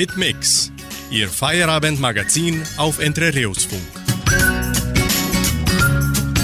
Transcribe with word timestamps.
Hitmix, 0.00 0.72
Ihr 1.10 1.28
Feierabendmagazin 1.28 2.62
auf 2.78 3.00
Entre 3.00 3.34
Rios 3.34 3.66
Funk. 3.66 3.82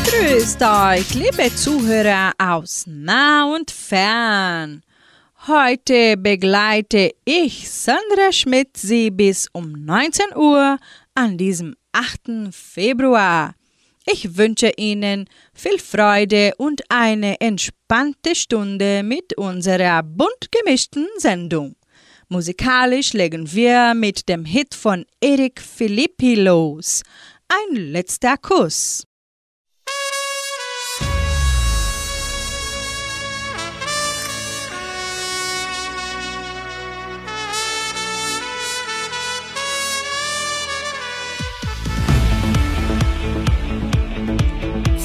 Grüßt 0.04 0.60
euch, 0.60 1.14
liebe 1.14 1.54
Zuhörer 1.54 2.32
aus 2.36 2.84
nah 2.86 3.50
und 3.54 3.70
fern. 3.70 4.82
Heute 5.46 6.18
begleite 6.18 7.12
ich 7.24 7.70
Sandra 7.70 8.30
Schmidt 8.30 8.76
Sie 8.76 9.10
bis 9.10 9.48
um 9.54 9.72
19 9.72 10.36
Uhr 10.36 10.78
an 11.14 11.38
diesem 11.38 11.76
8. 11.92 12.52
Februar. 12.52 13.54
Ich 14.04 14.36
wünsche 14.36 14.72
Ihnen 14.76 15.30
viel 15.54 15.78
Freude 15.78 16.52
und 16.58 16.82
eine 16.90 17.40
entspannte 17.40 18.34
Stunde 18.34 19.02
mit 19.02 19.34
unserer 19.38 20.02
bunt 20.02 20.52
gemischten 20.52 21.08
Sendung. 21.16 21.74
Musikalisch 22.28 23.12
legen 23.12 23.52
wir 23.52 23.94
mit 23.94 24.28
dem 24.28 24.44
Hit 24.44 24.74
von 24.74 25.06
Eric 25.20 25.60
Filippi 25.60 26.34
los. 26.34 27.04
Ein 27.46 27.76
letzter 27.76 28.36
Kuss. 28.36 29.04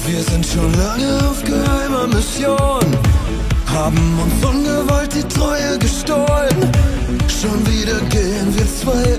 Wir 0.04 0.22
sind 0.24 0.44
schon 0.44 0.74
lange 0.74 1.18
auf 1.30 1.40
geheimer 1.44 2.08
Mission, 2.08 2.96
haben 3.66 4.18
uns 4.18 4.44
ungewollt 4.44 5.14
die 5.14 5.22
Treue 5.22 5.78
gestohlen. 5.78 7.01
Schon 7.42 7.66
wieder 7.66 7.98
gehen 8.02 8.56
wir 8.56 8.66
zwei 8.66 9.18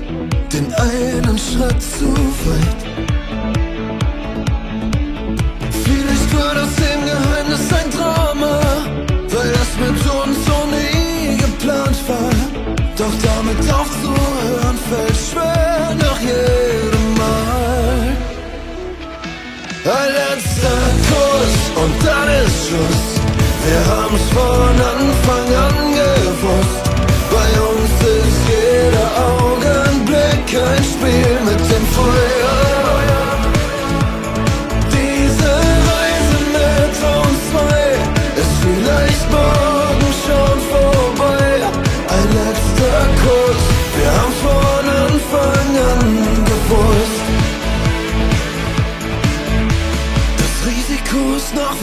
den 0.53 0.73
einen 0.75 1.37
Schritt 1.37 1.81
zu 1.81 2.07
weit. 2.45 2.81
Vielleicht 5.83 6.33
war 6.37 6.55
das 6.55 6.69
im 6.93 7.01
Geheimnis 7.03 7.73
ein 7.73 7.89
Drama, 7.91 8.61
weil 9.27 9.51
das 9.51 9.71
mit 9.77 9.99
uns 9.99 10.37
so 10.45 10.57
nie 10.71 11.35
geplant 11.35 11.97
war. 12.07 12.31
Doch 12.97 13.13
damit 13.27 13.59
aufzuhören 13.73 14.77
fällt 14.89 15.19
schwer 15.29 15.93
nach 15.99 16.21
jedem 16.21 17.13
Mal. 17.17 18.15
Ein 19.83 20.11
letzter 20.21 20.79
Kuss 21.09 21.83
und 21.83 22.07
dann 22.07 22.29
ist 22.45 22.67
Schluss. 22.69 23.03
Wir 23.65 23.81
haben's 23.85 24.29
von 24.31 24.75
Anfang 24.79 25.55
an 25.67 25.72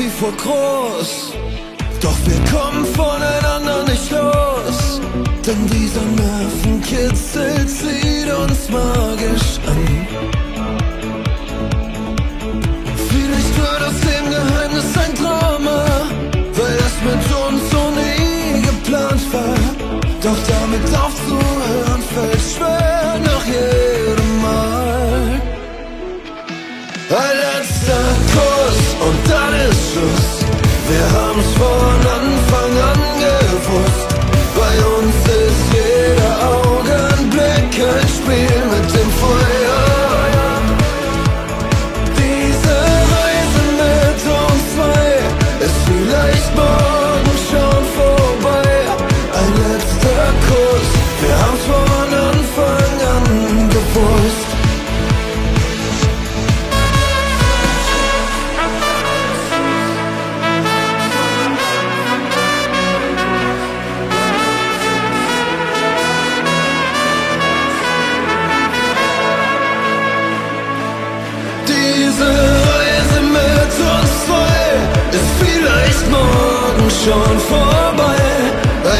wie 0.00 0.08
vor 0.08 0.32
groß. 0.32 1.32
Doch 2.00 2.18
wir 2.24 2.40
kommen 2.54 2.84
voneinander 2.86 3.84
nicht 3.84 4.10
los. 4.10 5.00
Denn 5.46 5.66
dieser 5.66 6.06
Nervenkitzel 6.22 7.66
zieht 7.66 8.30
uns 8.42 8.60
magisch 8.70 9.50
an. 9.70 9.82
Vielleicht 13.10 13.54
wird 13.60 13.82
aus 13.88 14.00
dem 14.08 14.24
Geheimnis 14.36 14.90
ein 15.04 15.14
Drama, 15.20 15.84
weil 16.58 16.76
das 16.82 16.94
mit 17.08 17.24
uns 17.44 17.62
so 17.70 17.82
nie 18.00 18.62
geplant 18.62 19.24
war. 19.32 19.58
Doch 20.24 20.40
damit 20.54 20.84
aufzuhören 21.04 22.02
fällt 22.14 22.42
schwer 22.54 23.18
nach 23.24 23.44
jedem 23.46 23.89
Haben's 31.30 31.54
von 31.54 31.68
Anfang 31.68 32.78
an 32.82 32.99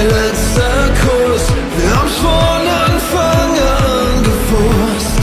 Ein 0.01 0.07
letzter 0.07 0.89
Kuss, 1.03 1.45
wir 1.77 1.95
haben's 1.95 2.17
von 2.17 2.65
Anfang 2.87 3.53
an 3.53 4.23
gewusst. 4.23 5.21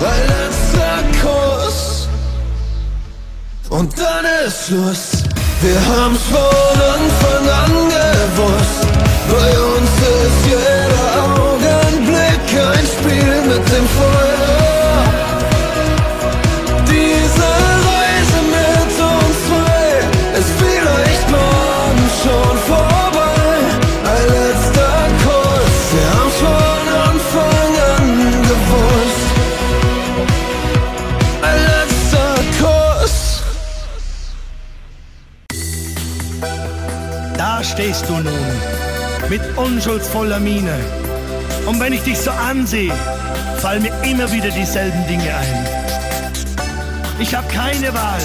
Ein 0.00 0.22
letzter 0.32 0.98
Kuss 1.20 2.08
und 3.68 3.92
dann 3.98 4.24
ist 4.46 4.66
Schluss. 4.66 5.04
Wir 5.60 5.78
haben's 5.94 6.22
von 6.22 6.76
Anfang 6.96 7.46
an 7.64 7.72
gewusst. 7.90 8.80
Bei 9.28 9.50
uns 9.60 9.90
ist 10.16 10.46
jeder 10.46 10.99
du 38.10 38.16
nun, 38.16 39.28
mit 39.28 39.40
unschuldsvoller 39.56 40.40
Miene. 40.40 40.76
Und 41.66 41.78
wenn 41.80 41.92
ich 41.92 42.02
dich 42.02 42.18
so 42.18 42.30
ansehe, 42.30 42.92
fallen 43.58 43.82
mir 43.82 43.92
immer 44.02 44.30
wieder 44.32 44.50
dieselben 44.50 45.06
Dinge 45.06 45.34
ein. 45.34 45.66
Ich 47.18 47.34
hab 47.34 47.48
keine 47.48 47.92
Wahl, 47.94 48.22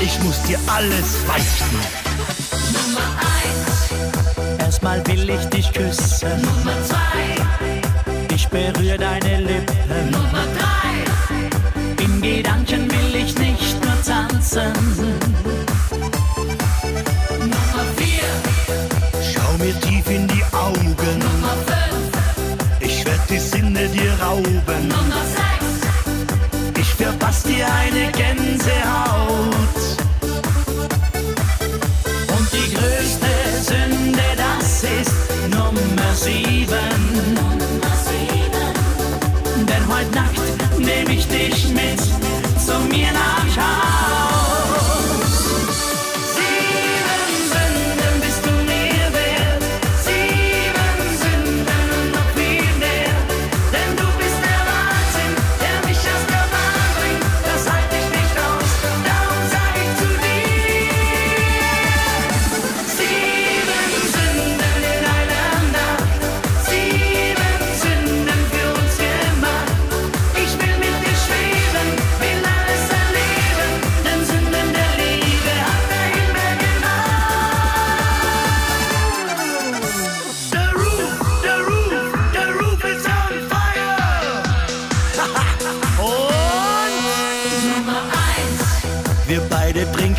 ich 0.00 0.18
muss 0.22 0.40
dir 0.44 0.58
alles 0.66 1.16
beichten. 1.26 1.80
Nummer 2.72 3.08
eins, 3.34 4.60
Erstmal 4.60 5.06
will 5.06 5.28
ich 5.28 5.44
dich 5.46 5.72
küssen, 5.72 6.40
Nummer 6.40 6.76
zwei, 6.84 8.34
ich 8.34 8.48
berühre 8.48 8.96
deine 8.98 9.40
Lippen. 9.40 10.10
Nummer 10.10 10.44
drei, 10.56 12.04
In 12.04 12.22
Gedanken 12.22 12.90
will 12.90 13.22
ich 13.22 13.36
nicht 13.38 13.84
nur 13.84 14.02
tanzen. 14.02 14.72
Dir 23.88 24.12
rauben. 24.20 25.09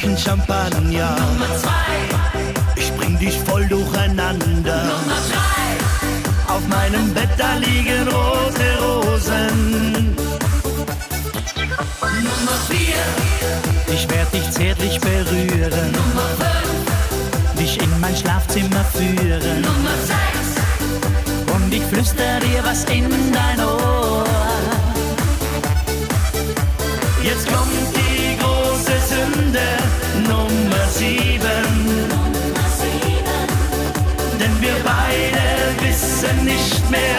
Flaschen 0.01 0.17
Champagner. 0.17 1.15
Nummer 1.15 1.57
zwei, 1.61 1.99
Ich 2.75 2.91
bring 2.93 3.19
dich 3.19 3.37
voll 3.39 3.65
durcheinander. 3.67 4.83
Nummer 4.83 5.19
drei, 5.29 6.53
Auf 6.53 6.67
meinem 6.67 7.13
Bett 7.13 7.29
da 7.37 7.55
liegen 7.55 8.07
rote 8.07 8.79
Rosen. 8.81 10.15
Nummer 12.01 12.57
vier, 12.67 13.93
Ich 13.93 14.09
werd 14.09 14.33
dich 14.33 14.49
zärtlich 14.49 14.99
berühren, 14.99 15.91
Nummer 15.91 16.29
fünf, 16.39 17.59
dich 17.59 17.79
in 17.79 17.99
mein 17.99 18.15
Schlafzimmer 18.15 18.83
führen. 18.93 19.61
Nummer 19.61 19.97
sechs, 20.05 21.53
Und 21.53 21.73
ich 21.73 21.83
flüster 21.83 22.39
dir 22.39 22.63
was 22.63 22.85
in 22.85 23.07
dein 23.31 23.65
Ohr. 23.65 24.25
Jetzt 27.23 27.47
Sünde, 27.47 27.70
Nummer 30.27 30.85
sieben. 30.89 32.09
Denn 34.39 34.61
wir 34.61 34.75
beide 34.83 35.85
wissen 35.85 36.45
nicht 36.45 36.89
mehr, 36.89 37.17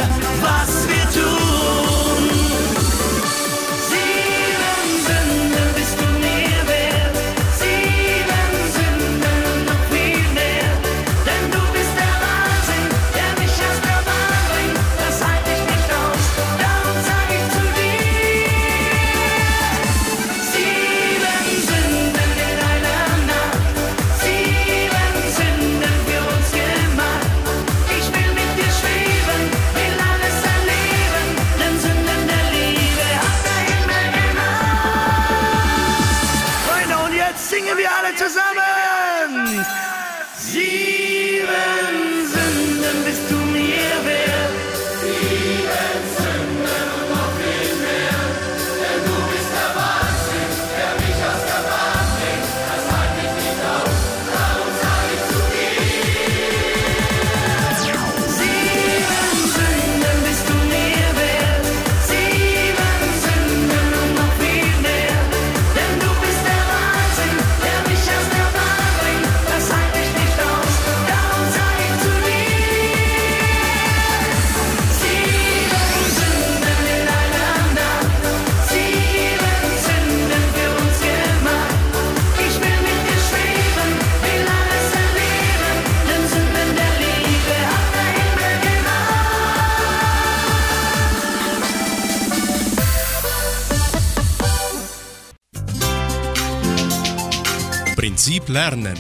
Lernen. 98.53 98.99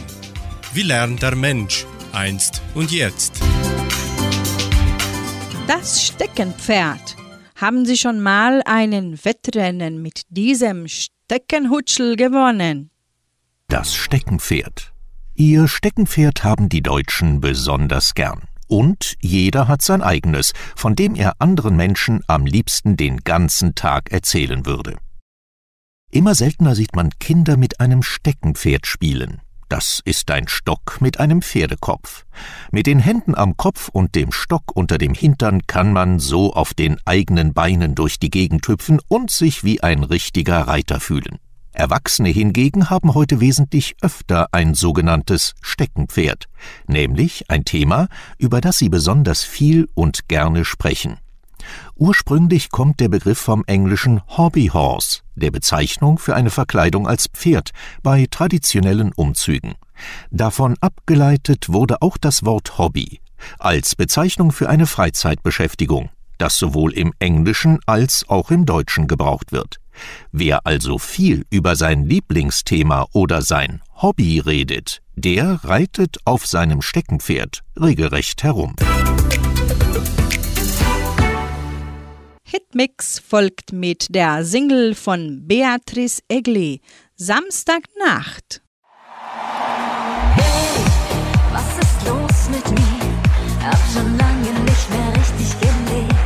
Wie 0.72 0.80
lernt 0.80 1.20
der 1.20 1.36
Mensch 1.36 1.84
einst 2.10 2.62
und 2.74 2.90
jetzt? 2.90 3.38
Das 5.66 6.06
Steckenpferd. 6.06 7.16
Haben 7.56 7.84
Sie 7.84 7.98
schon 7.98 8.22
mal 8.22 8.62
einen 8.64 9.22
Wettrennen 9.26 10.00
mit 10.00 10.22
diesem 10.30 10.88
Steckenhutschel 10.88 12.16
gewonnen? 12.16 12.90
Das 13.68 13.94
Steckenpferd. 13.94 14.94
Ihr 15.34 15.68
Steckenpferd 15.68 16.44
haben 16.44 16.70
die 16.70 16.82
Deutschen 16.82 17.42
besonders 17.42 18.14
gern. 18.14 18.44
Und 18.68 19.16
jeder 19.20 19.68
hat 19.68 19.82
sein 19.82 20.00
eigenes, 20.00 20.52
von 20.74 20.96
dem 20.96 21.14
er 21.14 21.34
anderen 21.40 21.76
Menschen 21.76 22.22
am 22.26 22.46
liebsten 22.46 22.96
den 22.96 23.18
ganzen 23.18 23.74
Tag 23.74 24.12
erzählen 24.12 24.64
würde. 24.64 24.96
Immer 26.14 26.34
seltener 26.34 26.74
sieht 26.74 26.94
man 26.94 27.08
Kinder 27.20 27.56
mit 27.56 27.80
einem 27.80 28.02
Steckenpferd 28.02 28.86
spielen. 28.86 29.40
Das 29.70 30.02
ist 30.04 30.30
ein 30.30 30.46
Stock 30.46 31.00
mit 31.00 31.18
einem 31.18 31.40
Pferdekopf. 31.40 32.26
Mit 32.70 32.86
den 32.86 32.98
Händen 32.98 33.34
am 33.34 33.56
Kopf 33.56 33.88
und 33.88 34.14
dem 34.14 34.30
Stock 34.30 34.76
unter 34.76 34.98
dem 34.98 35.14
Hintern 35.14 35.66
kann 35.66 35.94
man 35.94 36.18
so 36.18 36.52
auf 36.52 36.74
den 36.74 36.98
eigenen 37.06 37.54
Beinen 37.54 37.94
durch 37.94 38.18
die 38.18 38.28
Gegend 38.28 38.68
hüpfen 38.68 39.00
und 39.08 39.30
sich 39.30 39.64
wie 39.64 39.82
ein 39.82 40.04
richtiger 40.04 40.60
Reiter 40.60 41.00
fühlen. 41.00 41.38
Erwachsene 41.72 42.28
hingegen 42.28 42.90
haben 42.90 43.14
heute 43.14 43.40
wesentlich 43.40 43.96
öfter 44.02 44.48
ein 44.52 44.74
sogenanntes 44.74 45.54
Steckenpferd, 45.62 46.44
nämlich 46.86 47.48
ein 47.48 47.64
Thema, 47.64 48.08
über 48.36 48.60
das 48.60 48.76
sie 48.76 48.90
besonders 48.90 49.44
viel 49.44 49.88
und 49.94 50.28
gerne 50.28 50.66
sprechen. 50.66 51.21
Ursprünglich 51.94 52.70
kommt 52.70 53.00
der 53.00 53.08
Begriff 53.08 53.38
vom 53.38 53.64
englischen 53.66 54.20
Hobby 54.36 54.70
Horse, 54.72 55.20
der 55.34 55.50
Bezeichnung 55.50 56.18
für 56.18 56.34
eine 56.34 56.50
Verkleidung 56.50 57.06
als 57.06 57.28
Pferd 57.28 57.70
bei 58.02 58.26
traditionellen 58.30 59.12
Umzügen. 59.12 59.74
Davon 60.30 60.76
abgeleitet 60.80 61.68
wurde 61.68 62.02
auch 62.02 62.16
das 62.16 62.44
Wort 62.44 62.78
Hobby 62.78 63.20
als 63.58 63.94
Bezeichnung 63.94 64.52
für 64.52 64.68
eine 64.68 64.86
Freizeitbeschäftigung, 64.86 66.10
das 66.38 66.56
sowohl 66.56 66.92
im 66.92 67.12
Englischen 67.18 67.78
als 67.86 68.24
auch 68.28 68.50
im 68.50 68.66
Deutschen 68.66 69.06
gebraucht 69.06 69.52
wird. 69.52 69.78
Wer 70.30 70.66
also 70.66 70.98
viel 70.98 71.44
über 71.50 71.76
sein 71.76 72.04
Lieblingsthema 72.04 73.06
oder 73.12 73.42
sein 73.42 73.82
Hobby 73.96 74.40
redet, 74.40 75.02
der 75.14 75.64
reitet 75.64 76.18
auf 76.24 76.46
seinem 76.46 76.82
Steckenpferd 76.82 77.62
regelrecht 77.78 78.42
herum. 78.42 78.74
Hitmix 82.72 83.18
folgt 83.18 83.72
mit 83.72 84.14
der 84.14 84.46
Single 84.46 84.94
von 84.94 85.46
Beatrice 85.46 86.22
Egli, 86.28 86.80
Samstagnacht. 87.16 88.62
Hey, 90.36 90.84
was 91.52 91.78
ist 91.78 92.08
los 92.08 92.48
mit 92.50 92.70
mir? 92.70 93.62
Hab 93.62 93.78
schon 93.92 94.16
lange 94.16 94.58
nicht 94.64 94.90
mehr 94.90 95.12
richtig 95.14 95.60
gelebt. 95.60 96.21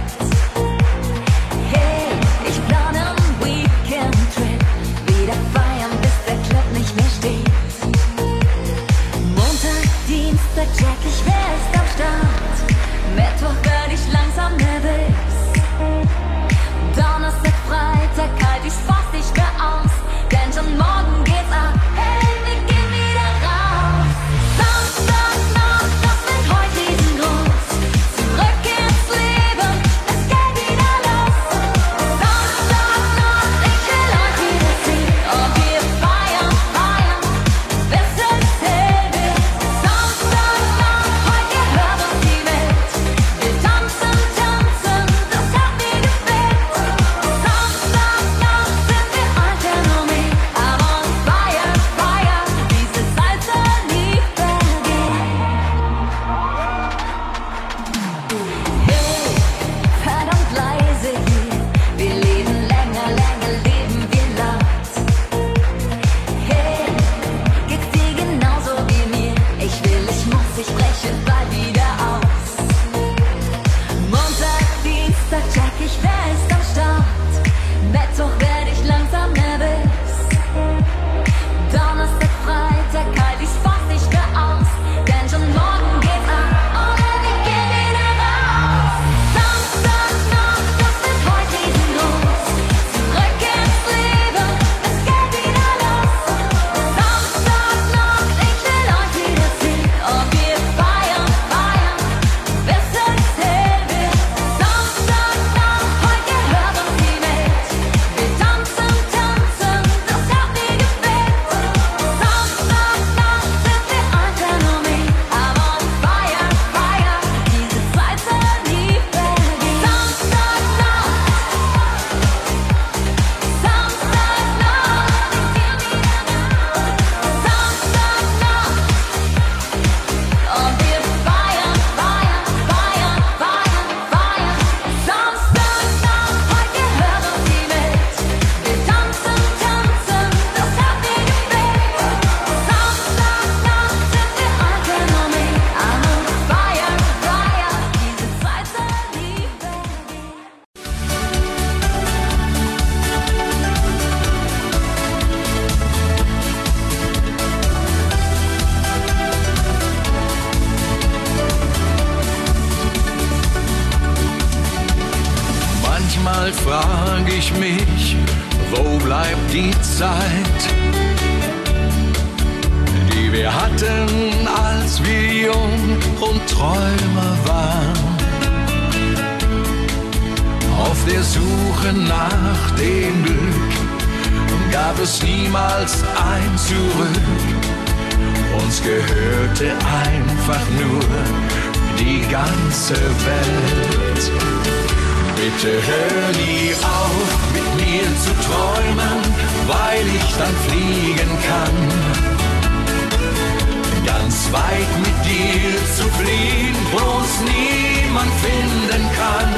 Fliehen, 206.19 206.77
uns 206.93 207.33
niemand 207.53 208.33
finden 208.45 209.03
kann. 209.19 209.53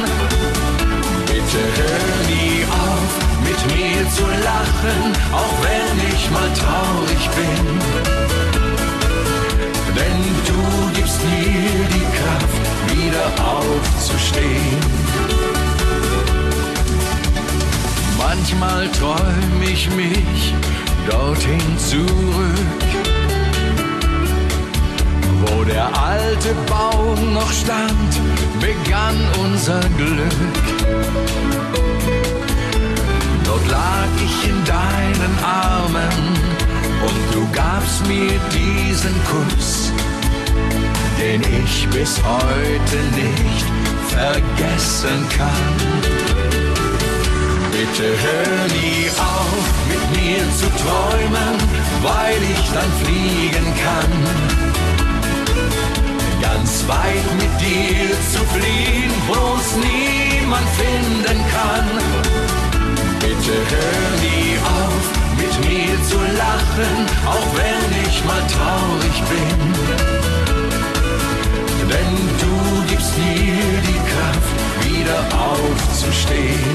Bitte 1.27 1.61
hör 1.79 2.17
nie 2.33 2.65
auf, 2.85 3.13
mit 3.47 3.61
mir 3.75 4.09
zu 4.11 4.27
lachen, 4.51 5.01
auch 5.33 5.55
wenn 5.65 5.97
ich 6.13 6.31
mal 6.31 6.51
traurig 6.63 7.23
bin. 7.39 7.65
Denn 9.97 10.23
du 10.49 10.61
gibst 10.95 11.21
mir 11.25 11.87
die 11.97 12.09
Kraft, 12.19 12.65
wieder 12.93 13.27
aufzustehen. 13.55 15.09
Manchmal 18.19 18.89
träum 18.93 19.63
ich 19.63 19.89
mich 19.91 20.55
dorthin 21.09 21.79
zurück, 21.79 23.08
wo 25.49 25.65
der 25.65 25.87
alte 25.87 26.55
Baum 26.69 27.35
noch 27.35 27.51
stand, 27.53 28.13
begann 28.61 29.17
unser 29.43 29.81
Glück. 29.97 30.55
Dort 33.45 33.67
lag 33.69 34.09
ich 34.25 34.49
in 34.49 34.65
deinen 34.65 35.35
Armen 35.43 36.39
und 37.03 37.35
du 37.35 37.49
gabst 37.53 38.07
mir 38.07 38.33
diesen 38.53 39.15
Kuss, 39.25 39.93
den 41.19 41.43
ich 41.43 41.89
bis 41.89 42.21
heute 42.23 42.99
nicht 43.15 43.67
vergessen 44.09 45.27
kann. 45.37 46.19
Bitte 47.71 48.09
hör 48.27 48.67
nie 48.81 49.09
auf, 49.11 49.65
mit 49.89 50.21
mir 50.21 50.43
zu 50.57 50.67
träumen, 50.83 51.55
weil 52.03 52.43
ich 52.43 52.73
dann 52.73 52.93
fliegen 53.01 53.67
kann. 53.85 54.68
Ganz 56.59 56.89
weit 56.89 57.31
mit 57.37 57.55
dir 57.61 58.11
zu 58.33 58.41
fliehen, 58.53 59.13
wo 59.29 59.53
uns 59.55 59.77
niemand 59.77 60.69
finden 60.71 61.39
kann. 61.55 61.89
Bitte 63.21 63.55
hör 63.71 64.09
nie 64.27 64.59
auf, 64.81 65.05
mit 65.39 65.55
mir 65.69 65.95
zu 66.03 66.19
lachen, 66.37 66.97
auch 67.27 67.49
wenn 67.55 68.09
ich 68.09 68.25
mal 68.25 68.43
traurig 68.55 69.17
bin. 69.33 69.61
Denn 71.93 72.15
du 72.43 72.91
gibst 72.91 73.17
mir 73.17 73.81
die 73.89 74.01
Kraft, 74.11 74.57
wieder 74.85 75.21
aufzustehen. 75.39 76.75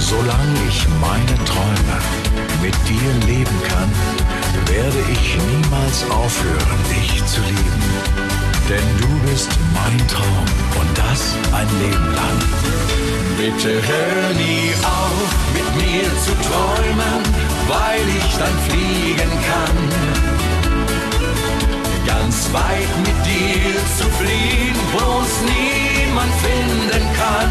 Solange 0.00 0.58
ich 0.68 0.88
meine 1.00 1.36
Träume 1.44 1.98
mit 2.62 2.74
dir 2.88 3.26
leben 3.28 3.62
kann, 3.68 3.92
werde 4.66 5.00
ich 5.12 5.36
niemals 5.36 6.04
aufhören, 6.10 6.80
dich 6.90 7.24
zu 7.26 7.40
lieben. 7.40 7.82
Denn 8.68 8.88
du 9.00 9.30
bist 9.30 9.50
mein 9.74 9.98
Traum 10.08 10.48
und 10.80 10.98
das 10.98 11.34
ein 11.52 11.68
Leben 11.80 12.14
lang. 12.14 12.38
Bitte 13.38 13.80
hör 13.86 14.34
nie 14.34 14.72
auf, 14.84 15.28
mit 15.54 15.68
mir 15.76 16.04
zu 16.24 16.32
träumen, 16.48 17.22
weil 17.66 18.04
ich 18.18 18.36
dann 18.36 18.58
fliegen 18.68 19.32
kann. 19.48 19.78
Ganz 22.06 22.48
weit 22.52 22.92
mit 23.06 23.18
dir 23.24 23.74
zu 23.96 24.04
fliehen, 24.18 24.76
wo 24.92 25.18
uns 25.20 25.34
niemand 25.54 26.32
finden 26.42 27.06
kann. 27.16 27.50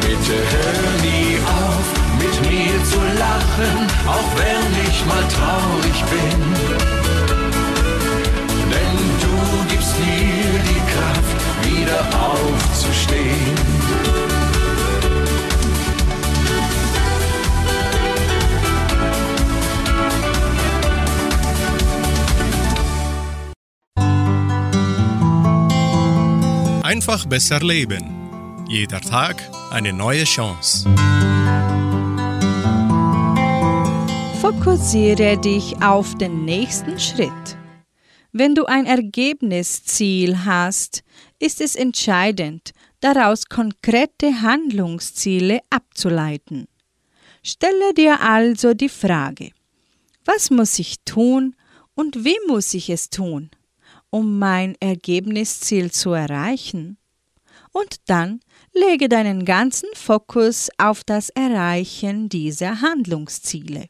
Bitte 0.00 0.36
hör 0.52 1.02
nie 1.02 1.38
auf, 1.60 2.03
mit 2.40 2.50
mir 2.50 2.84
zu 2.84 2.98
lachen, 3.18 3.86
auch 4.06 4.30
wenn 4.36 4.88
ich 4.88 5.04
mal 5.06 5.24
traurig 5.28 6.04
bin. 6.10 6.40
Denn 8.70 8.98
du 9.20 9.36
gibst 9.70 9.94
mir 9.98 10.60
die 10.70 10.82
Kraft, 10.92 11.38
wieder 11.64 12.00
aufzustehen. 12.18 13.54
Einfach 26.82 27.26
besser 27.26 27.60
leben. 27.60 28.14
Jeder 28.68 29.00
Tag 29.00 29.36
eine 29.70 29.92
neue 29.92 30.24
Chance. 30.24 30.88
Fokussiere 34.58 35.36
dich 35.38 35.82
auf 35.82 36.16
den 36.16 36.44
nächsten 36.44 36.98
Schritt. 36.98 37.56
Wenn 38.32 38.54
du 38.54 38.64
ein 38.66 38.86
Ergebnisziel 38.86 40.44
hast, 40.44 41.02
ist 41.38 41.60
es 41.60 41.76
entscheidend, 41.76 42.72
daraus 43.00 43.46
konkrete 43.46 44.40
Handlungsziele 44.42 45.60
abzuleiten. 45.70 46.66
Stelle 47.42 47.94
dir 47.94 48.20
also 48.20 48.74
die 48.74 48.88
Frage, 48.88 49.50
was 50.24 50.50
muss 50.50 50.78
ich 50.78 51.00
tun, 51.04 51.54
Und 51.94 52.24
wie 52.24 52.38
muss 52.48 52.74
ich 52.74 52.90
es 52.90 53.08
tun, 53.08 53.50
um 54.10 54.38
mein 54.38 54.74
Ergebnisziel 54.80 55.92
zu 55.92 56.10
erreichen? 56.12 56.98
Und 57.72 57.96
dann 58.06 58.40
lege 58.72 59.08
deinen 59.08 59.44
ganzen 59.44 59.88
Fokus 59.94 60.70
auf 60.78 61.04
das 61.04 61.30
Erreichen 61.30 62.28
dieser 62.28 62.80
Handlungsziele. 62.80 63.88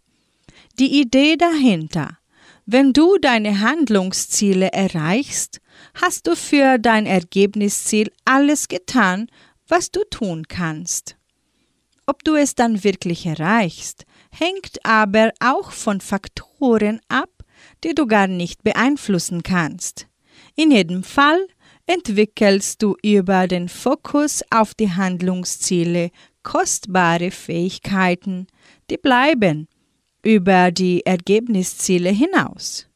Die 0.81 1.01
Idee 1.01 1.37
dahinter. 1.37 2.19
Wenn 2.67 2.93
du 2.93 3.17
deine 3.19 3.61
Handlungsziele 3.61 4.73
erreichst, 4.73 5.61
hast 5.95 6.27
du 6.27 6.35
für 6.35 6.79
dein 6.79 7.07
Ergebnisziel 7.07 8.11
alles 8.25 8.67
getan, 8.67 9.29
was 9.69 9.93
du 9.93 10.01
tun 10.11 10.49
kannst. 10.49 11.17
Ob 12.07 12.25
du 12.25 12.35
es 12.35 12.57
dann 12.57 12.83
wirklich 12.83 13.25
erreichst, 13.25 14.05
hängt 14.33 14.85
aber 14.85 15.31
auch 15.39 15.71
von 15.71 16.01
Faktoren 16.01 17.01
ab, 17.07 17.31
die 17.85 17.95
du 17.95 18.09
gar 18.09 18.27
nicht 18.27 18.65
beeinflussen 18.65 19.45
kannst. 19.45 20.09
In 20.57 20.73
jedem 20.73 21.05
Fall 21.05 21.47
entwickelst 21.87 22.83
du 22.83 22.97
über 23.01 23.47
den 23.47 23.69
Fokus 23.69 24.43
auf 24.51 24.75
die 24.75 24.91
Handlungsziele 24.91 26.11
kostbare 26.43 27.31
Fähigkeiten, 27.31 28.49
die 28.91 28.99
bleiben 28.99 29.69
über 30.25 30.73
die 30.73 31.05
Ergebnisziele 31.07 32.11
hinaus. 32.11 32.89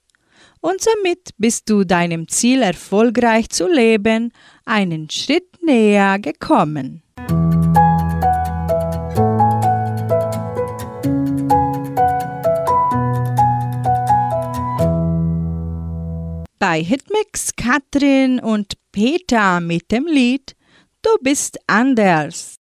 Und 0.61 0.81
somit 0.81 1.31
bist 1.39 1.71
du 1.71 1.85
deinem 1.85 2.27
Ziel 2.27 2.63
erfolgreich 2.63 3.49
zu 3.51 3.69
leben 3.69 4.33
einen 4.65 5.09
Schritt 5.09 5.63
näher 5.63 6.19
gekommen. 6.19 7.03
Bei 16.59 16.83
Hitmix 16.83 17.55
Katrin 17.55 18.41
und 18.41 18.75
Peter 18.91 19.61
mit 19.61 19.93
dem 19.93 20.07
Lied 20.07 20.57
Du 21.03 21.11
bist 21.23 21.59
anders. 21.69 22.57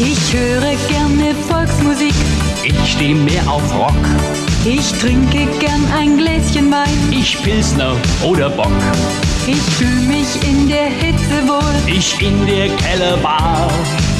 Ich 0.00 0.32
höre 0.32 0.76
gerne 0.88 1.34
Volksmusik, 1.48 2.14
Ich 2.62 2.92
steh 2.92 3.14
mehr 3.14 3.42
auf 3.50 3.62
Rock. 3.76 3.90
ich 4.64 4.92
trinke 4.92 5.46
gern 5.58 5.84
ein 5.92 6.16
Gläschen 6.16 6.70
Wein. 6.70 6.96
Ich 7.10 7.42
Pilsner 7.42 7.96
oder 8.22 8.48
Bock. 8.48 8.70
Ich 9.48 9.60
fühle 9.76 10.02
mich 10.02 10.28
in 10.48 10.68
der 10.68 10.86
Hitze 10.86 11.48
wohl, 11.48 11.74
Ich 11.92 12.20
in 12.20 12.46
der 12.46 12.68
Kellerbar. 12.76 13.68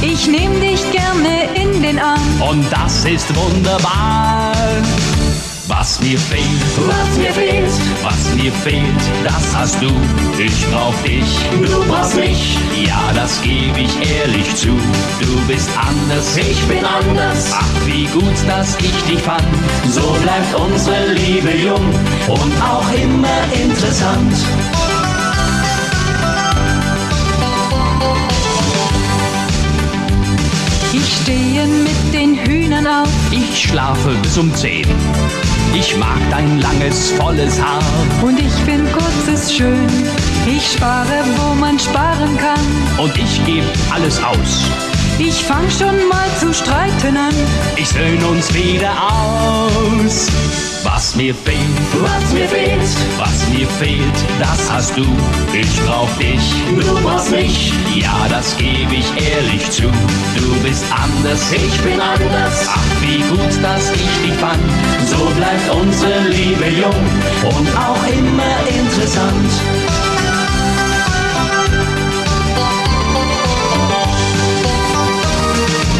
ich 0.03 0.27
nehm 0.27 0.61
dich 0.61 0.81
gerne 0.91 1.49
in 1.55 1.81
den 1.81 2.01
Arm. 2.01 2.43
Und 2.51 2.65
das 2.73 3.05
ist 3.05 3.29
wunderbar. 3.37 4.53
Was 5.69 6.01
mir 6.01 6.19
fehlt, 6.19 6.45
Was 6.87 7.19
mir 7.19 7.31
fehlt, 7.33 7.71
was 8.03 8.35
mir 8.35 8.51
fehlt, 8.51 9.03
das 9.23 9.55
hast 9.55 9.81
du. 9.83 9.89
Ich 10.43 10.67
brauch 10.71 10.95
dich, 11.07 11.29
du 11.63 11.85
brauchst 11.87 12.17
mich. 12.17 12.57
ja, 12.87 13.13
das 13.15 13.41
gebe 13.43 13.79
ich 13.81 13.95
ehrlich 14.19 14.55
zu. 14.57 14.69
Du 15.21 15.41
bist 15.47 15.69
anders, 15.77 16.37
Ich 16.39 16.61
bin 16.63 16.83
anders. 16.85 17.53
Ach, 17.53 17.69
wie 17.87 18.07
gut, 18.07 18.35
dass 18.47 18.77
ich 18.79 19.03
dich 19.05 19.21
fand. 19.23 19.43
So 19.91 20.17
bleibt 20.23 20.55
unsere 20.55 21.13
Liebe 21.13 21.51
jung 21.51 21.87
und 22.29 22.63
auch 22.63 22.91
immer 22.93 23.39
interessant. 23.53 24.35
Ich 30.93 31.17
stehe 31.23 31.67
mit 31.67 32.15
den 32.15 32.39
Hühnern 32.79 33.03
auf, 33.03 33.09
Ich 33.31 33.65
schlafe 33.65 34.15
bis 34.23 34.39
um 34.39 34.55
zehn. 34.55 34.87
Ich 35.75 35.97
mag 35.97 36.19
dein 36.31 36.61
langes, 36.61 37.11
volles 37.13 37.61
Haar. 37.61 37.83
und 38.23 38.39
ich 38.39 38.53
find 38.65 38.91
kurzes 38.93 39.53
schön. 39.53 39.89
Ich 40.47 40.73
spare, 40.73 41.25
wo 41.37 41.55
man 41.55 41.79
sparen 41.79 42.37
kann. 42.37 43.05
Und 43.05 43.17
ich 43.19 43.45
geb 43.45 43.65
alles 43.91 44.23
aus. 44.23 44.65
Ich 45.19 45.35
fang 45.45 45.69
schon 45.71 46.09
mal 46.09 46.29
zu 46.39 46.55
streiten 46.55 47.17
an. 47.17 47.35
Ich 47.77 47.89
söhn 47.89 48.23
uns 48.25 48.53
wieder 48.55 48.93
aus. 49.11 50.29
Was 50.85 51.15
mir 51.17 51.35
fehlt, 51.35 51.59
Was 52.01 52.33
mir 52.33 52.49
fehlt, 52.49 52.81
was 53.19 53.49
mir 53.49 53.67
fehlt, 53.67 54.19
das 54.39 54.71
hast 54.71 54.97
du. 54.97 55.05
Ich 55.53 55.81
brauch 55.85 56.09
dich, 56.19 56.53
du 56.79 57.03
brauchst 57.03 57.31
mich. 57.31 57.73
ja, 57.95 58.27
das 58.29 58.57
gebe 58.57 58.95
ich 58.95 59.07
ehrlich 59.31 59.71
zu. 59.71 59.83
Du 59.83 60.55
bist 60.63 60.85
anders, 60.91 61.53
Ich 61.53 61.81
bin 61.81 62.01
anders. 62.01 62.67
Ach, 62.69 63.03
wie 63.03 63.23
gut, 63.23 63.63
dass 63.63 63.91
ich 63.91 64.23
dich 64.25 64.35
fand. 64.39 64.63
So 65.07 65.17
bleibt 65.37 65.69
unsere 65.71 66.21
Liebe 66.29 66.67
jung 66.69 67.05
und 67.45 67.69
auch 67.77 68.03
immer 68.17 68.57
interessant. 68.69 69.53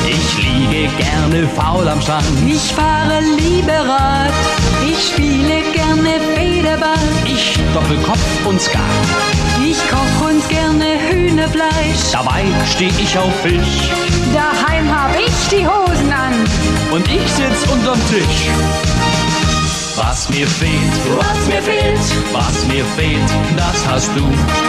Ich 0.07 0.39
liege 0.39 0.89
gerne 0.97 1.47
faul 1.57 1.87
am 1.89 2.01
Strand. 2.01 2.25
Ich 2.47 2.73
fahre 2.73 3.21
Lieberad, 3.37 4.18
ich 4.99 5.09
spiele 5.09 5.63
gerne 5.73 6.21
Federball. 6.35 6.99
Ich 7.25 7.59
Doppelkopf 7.73 8.47
und 8.47 8.61
Skat. 8.61 8.83
Ich 9.65 9.79
koch 9.89 10.29
uns 10.29 10.47
gerne 10.49 10.99
Hühnerfleisch. 11.09 12.11
Dabei 12.13 12.45
steh 12.67 12.89
ich 12.89 13.17
auf 13.17 13.33
Fisch. 13.41 13.91
Daheim 14.35 14.89
hab 14.91 15.17
ich 15.19 15.49
die 15.51 15.67
Hosen 15.67 16.13
an. 16.13 16.35
Und 16.91 17.09
ich 17.09 17.31
sitz 17.33 17.71
unterm 17.71 18.01
Tisch. 18.09 18.49
Was 20.01 20.29
mir 20.31 20.47
fehlt, 20.47 20.95
Was 21.19 21.47
mir 21.49 21.63
fehlt, 21.63 21.99
was 22.33 22.65
mir 22.67 22.85
fehlt, 22.97 23.31
das 23.57 23.79
hast 23.89 24.11
du. 24.17 24.25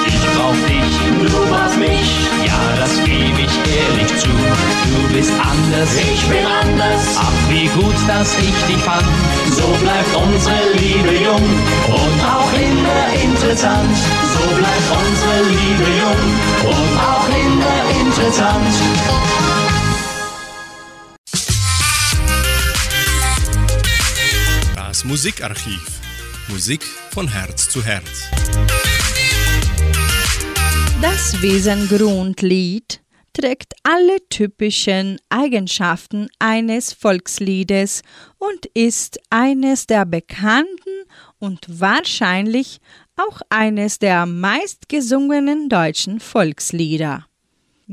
Ich 0.08 0.20
brauch 0.36 0.58
dich, 0.68 0.94
du 1.22 1.40
brauchst 1.50 1.78
mich. 1.78 2.10
ja, 2.46 2.60
das 2.80 2.98
gebe 3.06 3.42
ich 3.42 3.54
ehrlich 3.80 4.08
zu. 4.20 4.28
Du 4.30 5.14
bist 5.14 5.32
anders, 5.40 5.90
Ich 5.96 6.24
bin 6.28 6.46
anders. 6.46 7.04
ach, 7.18 7.50
wie 7.50 7.68
gut, 7.80 7.96
dass 8.08 8.34
ich 8.40 8.58
dich 8.68 8.82
fand. 8.84 9.06
So 9.52 9.68
bleibt 9.84 10.14
unsere 10.16 10.62
Liebe 10.74 11.14
jung 11.24 11.48
und 11.88 12.20
auch 12.26 12.52
immer 12.54 13.02
interessant. 13.24 13.96
So 14.34 14.56
bleibt 14.56 14.90
unsere 14.98 15.38
Liebe 15.50 15.90
jung 16.04 16.24
und 16.70 16.94
auch 17.00 17.28
immer 17.30 17.78
interessant. 18.02 18.74
Musikarchiv. 25.10 26.02
Musik 26.50 26.84
von 26.84 27.28
Herz 27.28 27.68
zu 27.68 27.84
Herz. 27.84 28.30
Das 31.02 31.42
Wiesengrundlied 31.42 33.02
trägt 33.34 33.74
alle 33.82 34.18
typischen 34.30 35.20
Eigenschaften 35.30 36.28
eines 36.38 36.94
Volksliedes 36.94 38.04
und 38.38 38.68
ist 38.76 39.20
eines 39.32 39.88
der 39.88 40.06
bekannten 40.06 41.06
und 41.40 41.66
wahrscheinlich 41.68 42.80
auch 43.16 43.42
eines 43.50 43.98
der 43.98 44.28
meistgesungenen 44.28 45.70
deutschen 45.70 46.20
Volkslieder. 46.20 47.26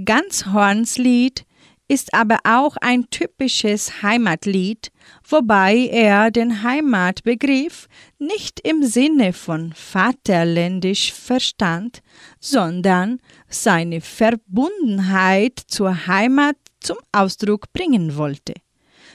Ganzhorns 0.04 0.98
Lied 0.98 1.46
ist 1.88 2.14
aber 2.14 2.38
auch 2.44 2.76
ein 2.78 3.08
typisches 3.10 4.02
Heimatlied, 4.02 4.90
wobei 5.28 5.88
er 5.90 6.30
den 6.30 6.62
Heimatbegriff 6.62 7.88
nicht 8.18 8.60
im 8.60 8.82
Sinne 8.82 9.32
von 9.32 9.72
vaterländisch 9.72 11.12
verstand, 11.12 12.02
sondern 12.40 13.20
seine 13.48 14.00
Verbundenheit 14.00 15.60
zur 15.68 16.06
Heimat 16.06 16.56
zum 16.80 16.96
Ausdruck 17.12 17.72
bringen 17.72 18.16
wollte. 18.16 18.54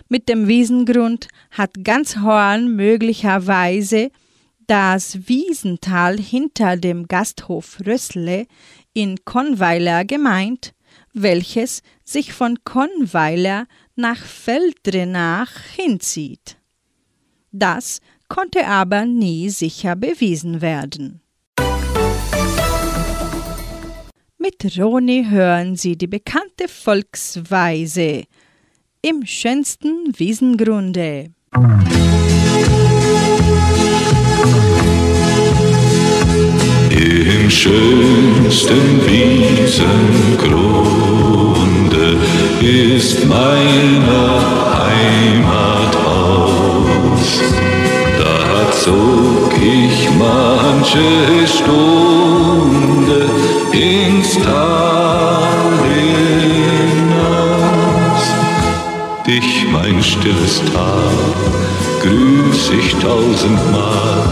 Mit 0.07 0.29
dem 0.29 0.47
Wiesengrund 0.47 1.27
hat 1.51 1.71
Ganzhorn 1.83 2.75
möglicherweise 2.75 4.11
das 4.67 5.27
Wiesental 5.27 6.17
hinter 6.17 6.77
dem 6.77 7.07
Gasthof 7.07 7.79
Rössle 7.85 8.47
in 8.93 9.17
Konweiler 9.25 10.05
gemeint, 10.05 10.73
welches 11.13 11.81
sich 12.11 12.33
von 12.33 12.57
Konweiler 12.63 13.67
nach 13.95 14.17
Feldrenach 14.17 15.51
hinzieht. 15.75 16.57
Das 17.51 17.99
konnte 18.27 18.67
aber 18.67 19.05
nie 19.05 19.49
sicher 19.49 19.95
bewiesen 19.95 20.61
werden. 20.61 21.21
Mit 24.37 24.77
Roni 24.77 25.27
hören 25.29 25.75
Sie 25.75 25.97
die 25.97 26.07
bekannte 26.07 26.67
Volksweise 26.67 28.23
im 29.01 29.25
schönsten 29.25 30.13
Wiesengrunde. 30.17 31.31
Im 36.89 37.49
schönsten 37.49 39.05
Wiesengrunde 39.05 41.40
ist 42.61 43.25
meine 43.25 44.39
Heimat 44.77 45.95
aus. 46.05 47.41
Da 48.19 48.71
zog 48.71 49.51
ich 49.57 50.09
manche 50.17 51.47
Stunde 51.47 53.29
ins 53.71 54.37
Tal 54.37 55.73
hinaus. 57.03 58.23
Dich, 59.25 59.65
mein 59.71 60.03
stilles 60.03 60.61
Tal, 60.71 61.13
grüß 62.03 62.71
ich 62.79 62.95
tausendmal. 62.97 64.27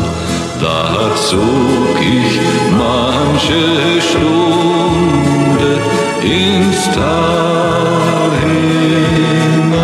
Da 0.62 1.16
zog 1.16 1.98
ich 2.00 2.40
manche 2.78 4.02
Stunde 4.02 4.50
ins 6.24 6.84
Tal 6.94 8.32
hinaus. 8.42 9.80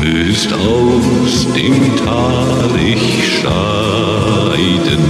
Müsst 0.00 0.52
aus 0.52 1.46
dem 1.54 1.96
Tal 2.04 2.70
ich 2.78 3.38
scheiden, 3.38 5.04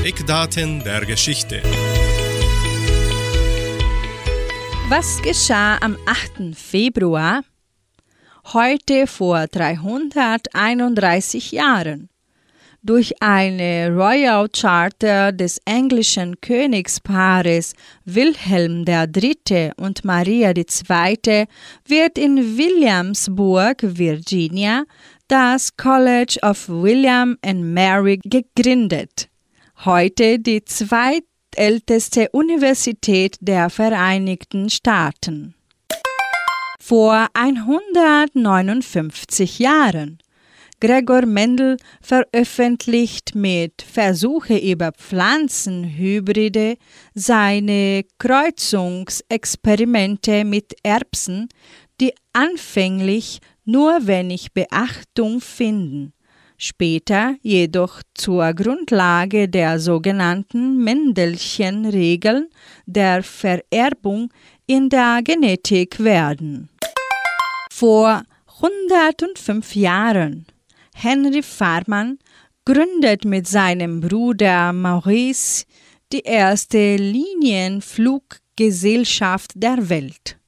Eckdaten 0.05 0.85
der 0.85 1.05
Geschichte. 1.05 1.63
Was 4.89 5.21
geschah 5.21 5.77
am 5.81 5.99
8. 6.07 6.57
Februar? 6.57 7.43
Heute 8.53 9.07
vor 9.07 9.47
331 9.49 11.53
Jahren. 11.53 12.09
Durch 12.87 13.12
eine 13.20 13.90
Royal 13.90 14.49
Charter 14.49 15.33
des 15.33 15.61
englischen 15.64 16.40
Königspaares 16.40 17.75
Wilhelm 18.05 18.85
III. 18.87 19.72
und 19.77 20.05
Maria 20.05 20.53
II. 20.57 21.46
wird 21.85 22.16
in 22.16 22.57
Williamsburg, 22.57 23.79
Virginia, 23.83 24.85
das 25.27 25.77
College 25.77 26.38
of 26.42 26.68
William 26.68 27.37
and 27.44 27.75
Mary 27.75 28.20
gegründet. 28.22 29.31
Heute 29.85 30.38
die 30.38 30.64
zweitälteste 30.64 32.29
Universität 32.31 33.37
der 33.40 33.68
Vereinigten 33.68 34.70
Staaten. 34.70 35.57
Vor 36.79 37.27
159 37.35 39.59
Jahren. 39.59 40.18
Gregor 40.79 41.25
Mendel 41.25 41.79
veröffentlicht 42.03 43.35
mit 43.35 43.81
Versuche 43.81 44.59
über 44.59 44.93
Pflanzenhybride 44.93 46.77
seine 47.15 48.05
Kreuzungsexperimente 48.19 50.45
mit 50.45 50.75
Erbsen, 50.83 51.49
die 51.99 52.12
anfänglich 52.35 53.41
nur 53.65 54.07
wenig 54.07 54.53
Beachtung 54.53 55.41
finden, 55.41 56.12
später 56.59 57.37
jedoch 57.41 58.03
zur 58.12 58.53
Grundlage 58.53 59.49
der 59.49 59.81
sogenannten 59.81 60.85
Mendelschen 60.85 61.87
Regeln 61.87 62.49
der 62.85 63.23
Vererbung 63.23 64.31
in 64.67 64.91
der 64.91 65.21
Genetik 65.25 66.05
werden. 66.05 66.69
Vor 67.73 68.25
105 68.61 69.75
Jahren 69.75 70.45
Henry 70.99 71.43
Farman 71.43 72.19
gründet 72.65 73.27
mit 73.27 73.47
seinem 73.47 74.01
Bruder 74.01 74.73
Maurice 74.73 75.67
die 76.11 76.21
erste 76.21 76.97
Linienfluggesellschaft 76.97 79.51
der 79.57 79.91
Welt. 79.91 80.39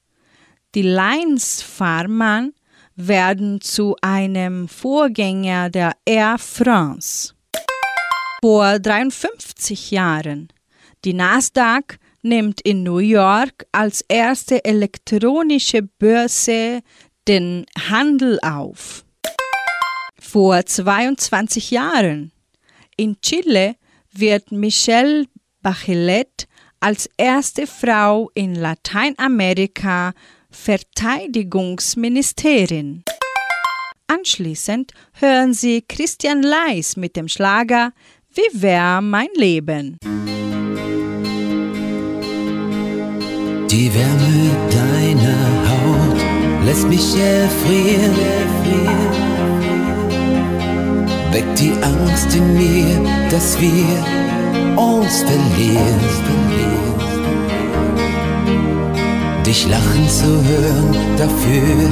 Die 0.75 0.81
Lines 0.81 1.61
Farman 1.61 2.55
werden 2.97 3.61
zu 3.61 3.95
einem 4.01 4.69
Vorgänger 4.69 5.69
der 5.69 5.93
Air 6.07 6.39
France. 6.39 7.35
Vor 8.41 8.79
53 8.79 9.91
Jahren. 9.91 10.49
Die 11.05 11.13
Nasdaq 11.13 11.99
nimmt 12.23 12.63
in 12.63 12.85
New 12.85 13.01
York 13.01 13.67
als 13.71 14.03
erste 14.09 14.65
elektronische 14.65 15.83
Börse 15.83 16.81
den 17.29 17.67
Handel 17.91 18.39
auf. 18.41 19.05
Vor 20.31 20.67
22 20.67 21.71
Jahren. 21.71 22.33
In 22.99 23.17
Chile 23.23 23.77
wird 24.13 24.53
Michelle 24.53 25.25
Bachelet 25.63 26.47
als 26.81 27.09
erste 27.17 27.67
Frau 27.67 28.31
in 28.35 28.55
Lateinamerika 28.55 30.13
Verteidigungsministerin. 30.51 33.05
Anschließend 34.07 34.93
hören 35.15 35.55
Sie 35.55 35.83
Christian 35.89 36.43
Leis 36.43 36.99
mit 36.99 37.17
dem 37.17 37.29
Schlager 37.29 37.95
Wie 38.35 38.51
wär 38.53 39.01
mein 39.01 39.29
Leben? 39.35 39.97
Die 43.71 43.95
Wärme 43.95 44.69
deiner 44.71 45.71
Haut 45.71 46.21
lässt 46.67 46.87
mich 46.87 47.17
erfrieren. 47.17 49.08
Weckt 51.33 51.59
die 51.59 51.73
Angst 51.83 52.35
in 52.35 52.57
mir, 52.57 53.01
dass 53.31 53.61
wir 53.61 54.77
uns 54.77 55.23
verlieren. 55.23 56.01
Dich 59.45 59.67
lachen 59.67 60.09
zu 60.09 60.27
hören, 60.27 60.97
dafür 61.17 61.91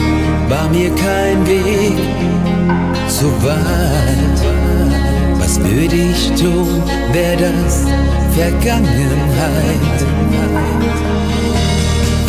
war 0.48 0.68
mir 0.68 0.90
kein 0.94 1.46
Weg 1.46 2.36
so 3.08 3.26
weit. 3.42 4.40
Was 5.38 5.58
würde 5.60 5.96
ich 5.96 6.32
tun, 6.40 6.82
wär 7.12 7.36
das 7.36 7.84
Vergangenheit? 8.34 9.98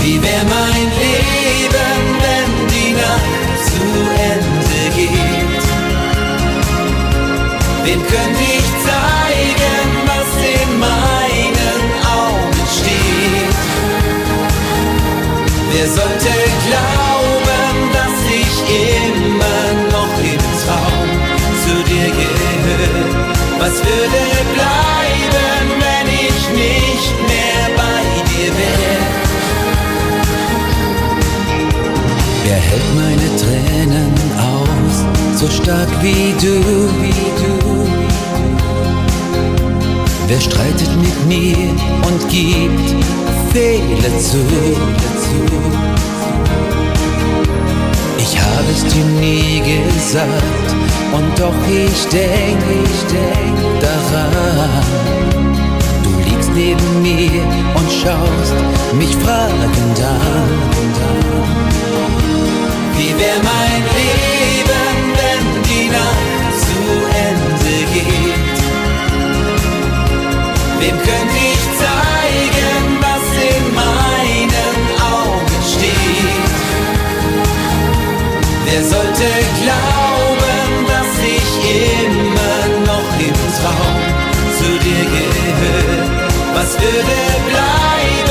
Wie 0.02 0.22
wär 0.22 0.44
mein 0.56 0.88
Leben, 1.04 2.00
wenn 2.24 2.52
die 2.74 2.92
Nacht 2.94 3.58
zu 3.66 3.84
Ende 4.32 4.37
Wem 7.88 8.02
könnte 8.02 8.44
ich 8.44 8.70
zeigen, 8.84 9.88
was 10.12 10.30
in 10.44 10.72
meinen 10.78 11.82
Augen 12.04 12.64
steht? 12.78 13.56
Wer 15.72 15.88
sollte 15.88 16.34
glauben, 16.68 17.76
dass 17.94 18.18
ich 18.44 18.54
immer 19.08 19.64
noch 19.96 20.16
im 20.20 20.44
Traum 20.64 21.10
zu 21.64 21.76
dir 21.90 22.10
gehöre? 22.12 23.06
Was 23.58 23.76
würde 23.78 24.22
bleiben, 24.54 25.64
wenn 25.80 26.08
ich 26.14 26.42
nicht 26.50 27.16
mehr 27.32 27.64
bei 27.78 28.02
dir 28.30 28.52
wäre? 28.64 29.00
Wer 32.44 32.58
hält 32.58 32.96
meine 32.98 33.30
Tränen 33.42 34.14
aus, 34.36 35.40
so 35.40 35.48
stark 35.50 35.88
wie 36.02 36.34
du, 36.42 36.54
wie 37.02 37.32
du? 37.42 37.57
Wer 40.38 40.52
streitet 40.52 40.96
mit 41.02 41.26
mir 41.26 41.72
und 42.06 42.30
gibt 42.30 43.04
Fehler 43.52 44.20
zu? 44.20 44.38
Ich 48.20 48.40
habe 48.40 48.70
es 48.72 48.84
dir 48.94 49.06
nie 49.20 49.62
gesagt 49.66 50.68
und 51.12 51.40
doch 51.40 51.60
ich 51.68 52.06
denk, 52.10 52.62
ich 52.86 53.02
denk 53.12 53.82
daran. 53.82 54.84
Du 56.04 56.12
liegst 56.30 56.52
neben 56.54 57.02
mir 57.02 57.42
und 57.74 57.90
schaust 57.92 58.58
mich 58.94 59.16
fragend 59.16 60.00
an. 60.04 60.50
Wie 62.96 63.14
wär 63.20 63.40
mein 63.42 63.82
Leben, 63.98 64.87
Wem 70.88 70.96
könnte 71.00 71.38
ich 71.54 71.64
zeigen, 71.84 72.98
was 73.02 73.26
in 73.52 73.64
meinen 73.76 74.78
Augen 75.20 75.60
steht? 75.74 76.52
Wer 78.64 78.82
sollte 78.84 79.28
glauben, 79.64 80.70
dass 80.88 81.12
ich 81.36 81.50
immer 81.92 82.60
noch 82.86 83.10
im 83.20 83.38
Traum 83.60 83.98
zu 84.58 84.70
dir 84.86 85.06
gehöre? 85.18 86.08
Was 86.56 86.72
würde 86.80 87.18
bleiben, 87.50 88.27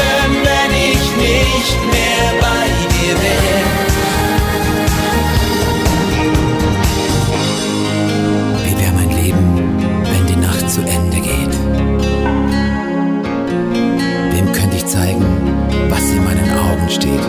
steht? 17.07 17.25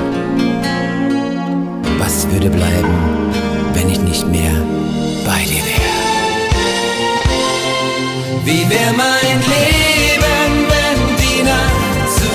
Was 2.00 2.28
würde 2.32 2.50
bleiben, 2.50 2.94
wenn 3.74 3.90
ich 3.90 4.00
nicht 4.00 4.28
mehr 4.28 4.56
bei 5.26 5.44
dir 5.44 5.64
wäre? 5.70 5.94
Wie 8.46 8.70
wär 8.70 8.94
mein 8.94 9.38
Leben, 9.56 10.52
wenn 10.74 11.00
die 11.24 11.44
Nacht 11.44 12.08
zu 12.18 12.32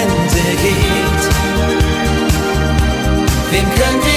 Ende 0.00 0.44
geht? 0.62 1.22
Wem 3.50 3.66
könnte 3.80 4.13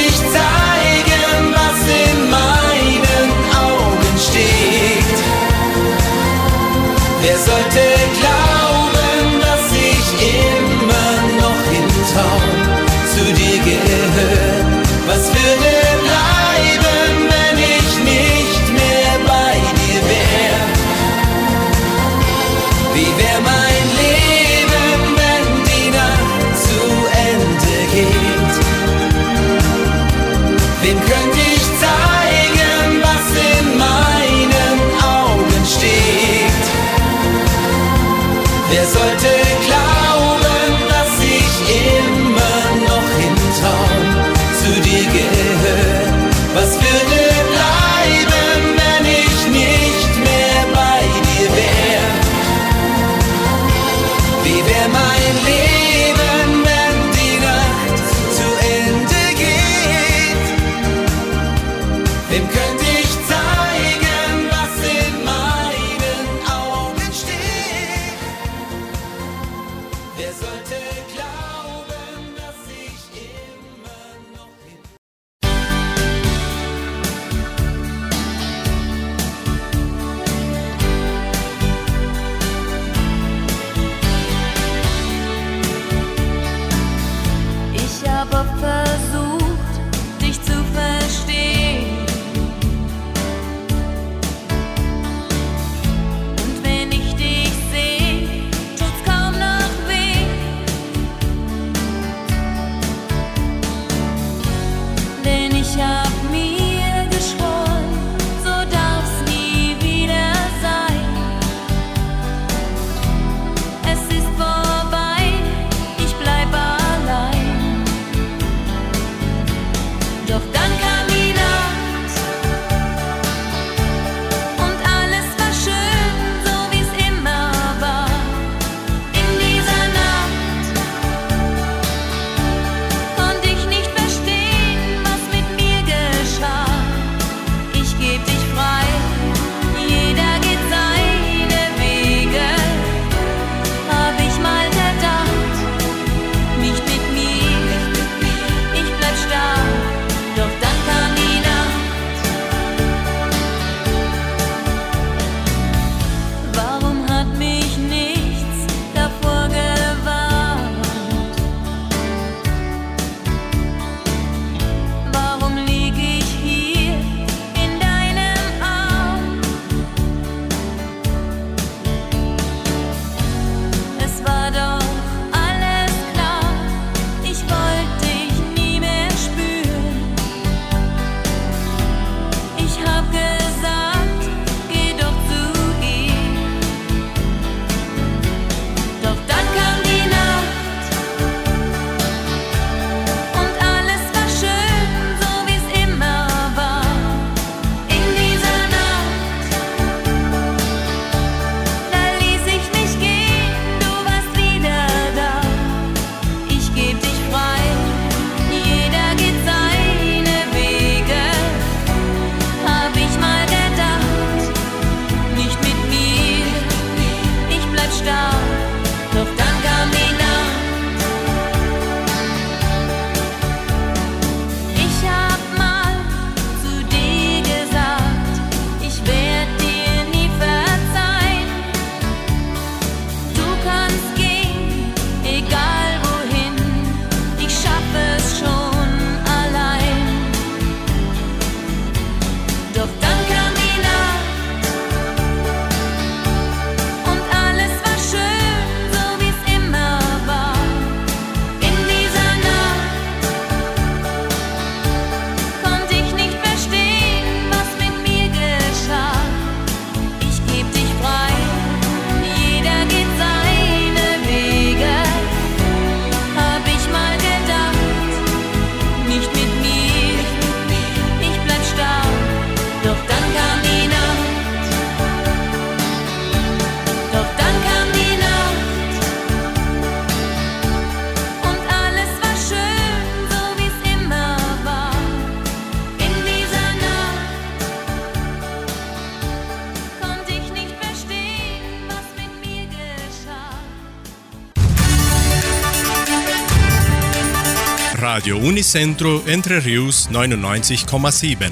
Unicentro 298.58 299.22
Entre 299.28 299.64
Rius 299.64 300.10
99,7. 300.10 301.52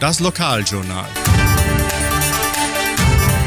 Das 0.00 0.18
Lokaljournal. 0.18 1.04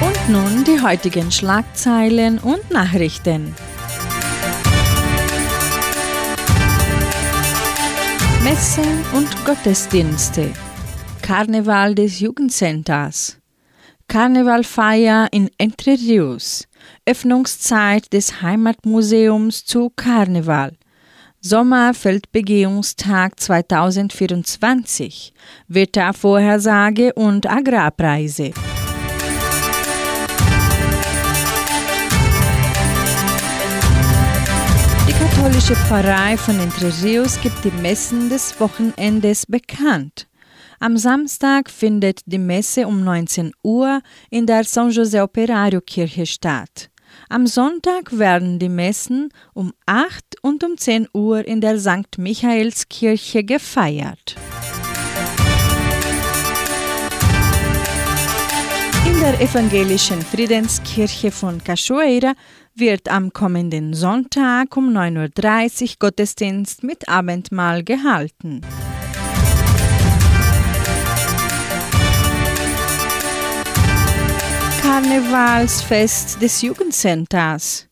Und 0.01 0.29
nun 0.29 0.63
die 0.63 0.79
heutigen 0.79 1.31
Schlagzeilen 1.31 2.37
und 2.37 2.69
Nachrichten. 2.69 3.55
Messen 8.43 9.03
und 9.13 9.45
Gottesdienste. 9.45 10.53
Karneval 11.23 11.95
des 11.95 12.19
Jugendcenters. 12.19 13.39
Karnevalfeier 14.07 15.27
in 15.31 15.49
Entre 15.57 15.93
Rios. 15.93 16.67
Öffnungszeit 17.07 18.13
des 18.13 18.43
Heimatmuseums 18.43 19.65
zu 19.65 19.89
Karneval. 19.95 20.77
Sommerfeldbegehungstag 21.43 23.39
2024. 23.39 25.33
Wettervorhersage 25.67 27.13
und 27.15 27.49
Agrarpreise. 27.49 28.51
Die 35.07 35.13
katholische 35.13 35.75
Pfarrei 35.75 36.37
von 36.37 36.59
Entre 36.59 36.93
Rios 37.01 37.41
gibt 37.41 37.63
die 37.63 37.71
Messen 37.71 38.29
des 38.29 38.59
Wochenendes 38.59 39.47
bekannt. 39.47 40.27
Am 40.79 40.95
Samstag 40.95 41.71
findet 41.71 42.21
die 42.27 42.37
Messe 42.37 42.85
um 42.85 43.03
19 43.03 43.51
Uhr 43.63 44.03
in 44.29 44.45
der 44.45 44.63
San 44.63 44.91
José 44.91 45.23
Operario 45.23 45.81
Kirche 45.81 46.27
statt. 46.27 46.91
Am 47.29 47.47
Sonntag 47.47 48.17
werden 48.17 48.59
die 48.59 48.69
Messen 48.69 49.29
um 49.53 49.73
8 49.85 50.30
und 50.41 50.63
um 50.63 50.77
10 50.77 51.07
Uhr 51.13 51.45
in 51.45 51.61
der 51.61 51.79
St. 51.79 52.17
Michaelskirche 52.17 53.43
gefeiert. 53.43 54.35
In 59.05 59.19
der 59.19 59.39
evangelischen 59.41 60.21
Friedenskirche 60.21 61.31
von 61.31 61.63
Cachoeira 61.63 62.33
wird 62.75 63.09
am 63.09 63.33
kommenden 63.33 63.93
Sonntag 63.93 64.75
um 64.77 64.89
9.30 64.89 65.81
Uhr 65.81 65.89
Gottesdienst 65.99 66.83
mit 66.83 67.07
Abendmahl 67.07 67.83
gehalten. 67.83 68.61
Karnevalsfest 74.81 76.41
des 76.41 76.61
Jugendcenters. 76.61 77.90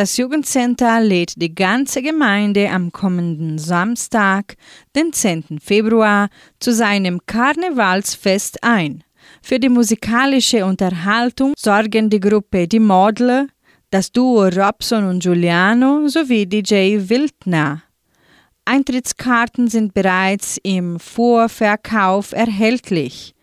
Das 0.00 0.16
Jugendcenter 0.16 0.98
lädt 1.02 1.34
die 1.42 1.54
ganze 1.54 2.00
Gemeinde 2.00 2.70
am 2.70 2.90
kommenden 2.90 3.58
Samstag, 3.58 4.56
den 4.96 5.12
10. 5.12 5.58
Februar, 5.62 6.30
zu 6.58 6.72
seinem 6.72 7.20
Karnevalsfest 7.26 8.64
ein. 8.64 9.04
Für 9.42 9.60
die 9.60 9.68
musikalische 9.68 10.64
Unterhaltung 10.64 11.52
sorgen 11.54 12.08
die 12.08 12.18
Gruppe 12.18 12.66
Die 12.66 12.80
Modler, 12.80 13.48
das 13.90 14.10
Duo 14.10 14.48
Robson 14.48 15.04
und 15.04 15.22
Giuliano 15.22 16.08
sowie 16.08 16.46
DJ 16.46 16.96
Wildner. 17.10 17.82
Eintrittskarten 18.64 19.68
sind 19.68 19.92
bereits 19.92 20.56
im 20.62 20.98
Vorverkauf 20.98 22.32
erhältlich. 22.32 23.34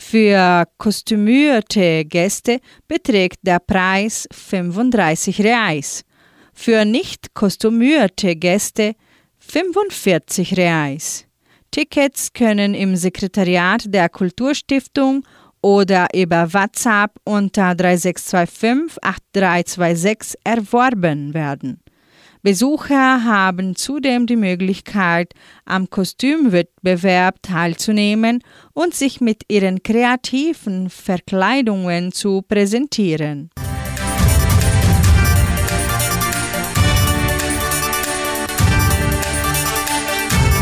Für 0.00 0.64
kostümierte 0.78 2.04
Gäste 2.04 2.60
beträgt 2.86 3.40
der 3.42 3.58
Preis 3.58 4.28
35 4.30 5.40
Reais. 5.42 6.04
Für 6.54 6.84
nicht 6.84 7.34
kostümierte 7.34 8.36
Gäste 8.36 8.94
45 9.40 10.56
Reais. 10.56 11.26
Tickets 11.72 12.32
können 12.32 12.74
im 12.74 12.94
Sekretariat 12.94 13.92
der 13.92 14.08
Kulturstiftung 14.08 15.26
oder 15.62 16.06
über 16.14 16.54
WhatsApp 16.54 17.10
unter 17.24 17.74
3625 17.74 19.02
8326 19.02 20.40
erworben 20.44 21.34
werden. 21.34 21.80
Besucher 22.42 23.24
haben 23.24 23.74
zudem 23.74 24.26
die 24.26 24.36
Möglichkeit, 24.36 25.34
am 25.64 25.90
Kostümwettbewerb 25.90 27.42
teilzunehmen 27.42 28.42
und 28.72 28.94
sich 28.94 29.20
mit 29.20 29.42
ihren 29.48 29.82
kreativen 29.82 30.88
Verkleidungen 30.88 32.12
zu 32.12 32.42
präsentieren. 32.42 33.50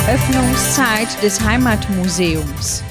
Öffnungszeit 0.09 1.23
des 1.23 1.41
Heimatmuseums. 1.41 2.83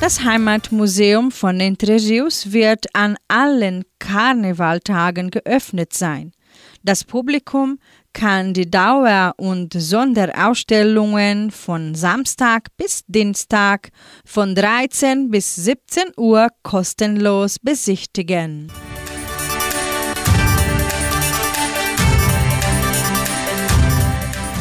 Das 0.00 0.22
Heimatmuseum 0.22 1.32
von 1.32 1.58
Entre 1.58 1.96
Rios 1.96 2.52
wird 2.52 2.94
an 2.94 3.16
allen 3.26 3.84
Karnevaltagen 3.98 5.30
geöffnet 5.30 5.92
sein. 5.92 6.32
Das 6.82 7.04
Publikum 7.04 7.78
kann 8.12 8.52
die 8.54 8.70
Dauer- 8.70 9.34
und 9.36 9.72
Sonderausstellungen 9.72 11.50
von 11.50 11.94
Samstag 11.94 12.68
bis 12.76 13.04
Dienstag 13.06 13.90
von 14.24 14.54
13 14.54 15.30
bis 15.30 15.56
17 15.56 16.12
Uhr 16.16 16.48
kostenlos 16.62 17.58
besichtigen. 17.58 18.70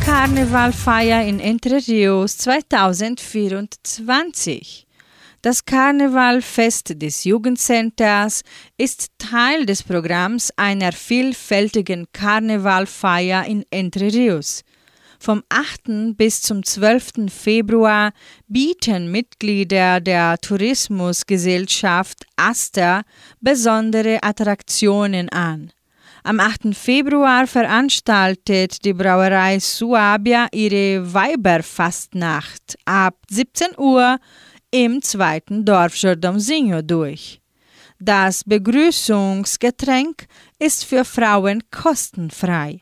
Karnevalfeier 0.04 1.24
in 1.24 1.40
Entre 1.40 1.80
Rios 1.88 2.40
2024 2.40 4.87
das 5.42 5.66
Karnevalfest 5.66 7.02
des 7.02 7.24
Jugendcenters 7.24 8.42
ist 8.78 9.10
Teil 9.18 9.66
des 9.66 9.84
Programms 9.84 10.52
einer 10.56 10.92
vielfältigen 10.92 12.08
Karnevalfeier 12.12 13.46
in 13.46 13.64
Entre 13.70 14.12
Rios. 14.12 14.64
Vom 15.20 15.44
8. 15.50 16.16
bis 16.16 16.42
zum 16.42 16.64
12. 16.64 17.32
Februar 17.32 18.12
bieten 18.48 19.12
Mitglieder 19.12 20.00
der 20.00 20.38
Tourismusgesellschaft 20.38 22.26
Aster 22.36 23.04
besondere 23.40 24.20
Attraktionen 24.22 25.30
an. 25.30 25.72
Am 26.24 26.40
8. 26.40 26.76
Februar 26.76 27.48
veranstaltet 27.48 28.84
die 28.84 28.94
Brauerei 28.94 29.60
Suabia 29.60 30.48
ihre 30.52 31.14
Weiberfastnacht 31.14 32.78
ab 32.86 33.16
17 33.30 33.78
Uhr 33.78 34.20
im 34.72 35.02
zweiten 35.02 35.64
Dorf 35.66 35.96
Jordãozinho 35.96 36.82
durch. 36.82 37.42
Das 38.00 38.44
Begrüßungsgetränk 38.44 40.28
ist 40.60 40.86
für 40.86 41.04
Frauen 41.06 41.64
kostenfrei. 41.72 42.82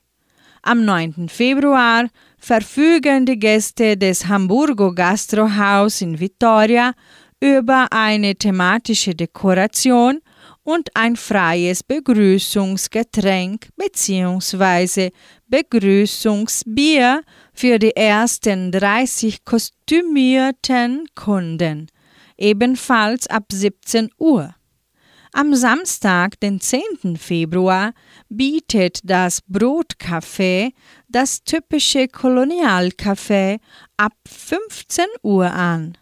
Am 0.61 0.83
9. 0.83 1.29
Februar 1.29 2.09
verfügen 2.38 3.25
die 3.25 3.38
Gäste 3.38 3.97
des 3.97 4.27
Hamburgo 4.27 4.93
Gastrohaus 4.93 6.01
in 6.01 6.19
Vitoria 6.19 6.93
über 7.39 7.88
eine 7.91 8.36
thematische 8.36 9.13
Dekoration 9.13 10.21
und 10.63 10.89
ein 10.95 11.15
freies 11.15 11.83
Begrüßungsgetränk 11.83 13.69
bzw. 13.77 15.11
Begrüßungsbier 15.47 17.21
für 17.56 17.80
die 17.80 17.95
ersten 17.95 18.72
30 18.72 19.45
kostümierten 19.45 21.06
Kunden, 21.16 21.88
ebenfalls 22.38 23.28
ab 23.28 23.45
17 23.51 24.10
Uhr. 24.20 24.53
Am 25.32 25.53
Samstag, 25.56 26.39
den 26.39 26.62
10. 26.62 27.18
Februar, 27.18 27.93
bietet 28.30 28.99
das 29.03 29.41
Brotcafé 29.49 30.72
das 31.08 31.43
typische 31.43 32.08
Kolonialcafé 32.08 33.60
ab 33.97 34.14
15 34.28 35.06
Uhr 35.24 35.51
an. 35.51 35.97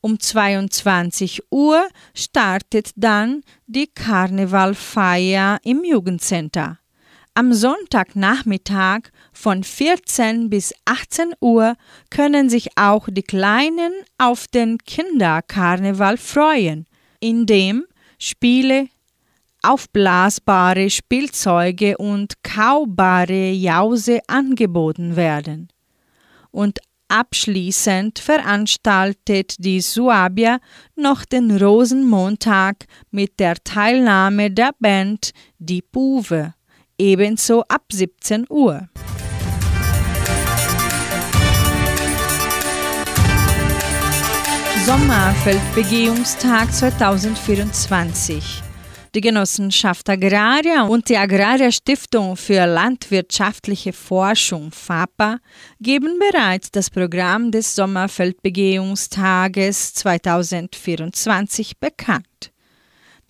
Um 0.00 0.18
22 0.18 1.42
Uhr 1.50 1.88
startet 2.14 2.90
dann 2.94 3.42
die 3.66 3.88
Karnevalfeier 3.88 5.58
im 5.62 5.84
Jugendcenter. 5.84 6.78
Am 7.34 7.52
Sonntagnachmittag 7.52 9.10
von 9.32 9.62
14 9.62 10.50
bis 10.50 10.74
18 10.84 11.34
Uhr 11.40 11.74
können 12.10 12.50
sich 12.50 12.76
auch 12.76 13.08
die 13.10 13.22
Kleinen 13.22 13.92
auf 14.18 14.46
den 14.48 14.78
Kinderkarneval 14.78 16.16
freuen, 16.16 16.86
indem 17.20 17.84
Spiele, 18.18 18.88
aufblasbare 19.62 20.90
Spielzeuge 20.90 21.96
und 21.98 22.42
kaubare 22.42 23.50
Jause 23.50 24.20
angeboten 24.26 25.16
werden. 25.16 25.68
Und 26.50 26.80
Abschließend 27.08 28.18
veranstaltet 28.18 29.54
die 29.58 29.80
Suabia 29.80 30.58
noch 30.94 31.24
den 31.24 31.56
Rosenmontag 31.56 32.84
mit 33.10 33.40
der 33.40 33.56
Teilnahme 33.64 34.50
der 34.50 34.72
Band 34.78 35.30
Die 35.58 35.80
Puve, 35.80 36.52
ebenso 36.98 37.62
ab 37.68 37.84
17 37.90 38.44
Uhr. 38.50 38.88
Sommerfeldbegehungstag 44.84 46.72
2024. 46.72 48.62
Die 49.14 49.20
Genossenschaft 49.20 50.08
Agraria 50.08 50.82
und 50.82 51.08
die 51.08 51.16
Agraria 51.16 51.72
Stiftung 51.72 52.36
für 52.36 52.64
landwirtschaftliche 52.66 53.92
Forschung 53.92 54.70
FAPA 54.70 55.38
geben 55.80 56.16
bereits 56.18 56.70
das 56.70 56.90
Programm 56.90 57.50
des 57.50 57.74
Sommerfeldbegehungstages 57.74 59.94
2024 59.94 61.78
bekannt. 61.78 62.52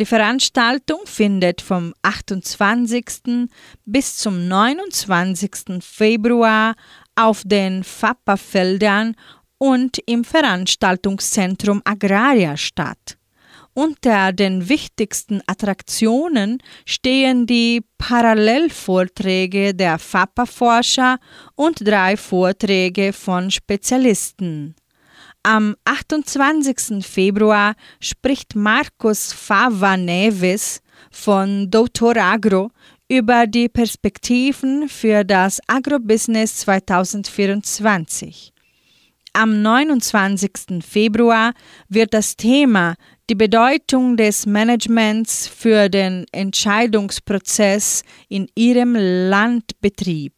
Die 0.00 0.06
Veranstaltung 0.06 1.00
findet 1.06 1.60
vom 1.60 1.92
28. 2.02 3.48
bis 3.84 4.16
zum 4.16 4.46
29. 4.46 5.82
Februar 5.82 6.76
auf 7.16 7.42
den 7.44 7.82
FAPA-Feldern 7.82 9.16
und 9.58 9.98
im 10.06 10.22
Veranstaltungszentrum 10.22 11.82
Agraria 11.84 12.56
statt. 12.56 13.18
Unter 13.74 14.32
den 14.32 14.68
wichtigsten 14.68 15.40
Attraktionen 15.48 16.62
stehen 16.84 17.46
die 17.46 17.84
Parallelvorträge 17.98 19.74
der 19.74 19.98
FAPA-Forscher 19.98 21.18
und 21.56 21.86
drei 21.86 22.16
Vorträge 22.16 23.12
von 23.12 23.50
Spezialisten. 23.50 24.76
Am 25.50 25.76
28. 25.86 27.02
Februar 27.02 27.74
spricht 28.00 28.54
Marcos 28.54 29.32
Fava 29.32 29.96
Neves 29.96 30.82
von 31.10 31.70
Doutor 31.70 32.18
Agro 32.18 32.70
über 33.08 33.46
die 33.46 33.70
Perspektiven 33.70 34.90
für 34.90 35.24
das 35.24 35.58
Agrobusiness 35.66 36.58
2024. 36.58 38.52
Am 39.32 39.62
29. 39.62 40.84
Februar 40.86 41.54
wird 41.88 42.12
das 42.12 42.36
Thema 42.36 42.96
die 43.30 43.34
Bedeutung 43.34 44.18
des 44.18 44.44
Managements 44.44 45.48
für 45.48 45.88
den 45.88 46.26
Entscheidungsprozess 46.30 48.02
in 48.28 48.48
ihrem 48.54 48.94
Landbetrieb 48.94 50.34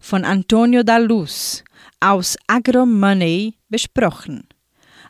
von 0.00 0.24
Antonio 0.24 0.82
Daluz 0.82 1.62
aus 2.00 2.38
AgroMoney 2.46 3.58
besprochen. 3.68 4.48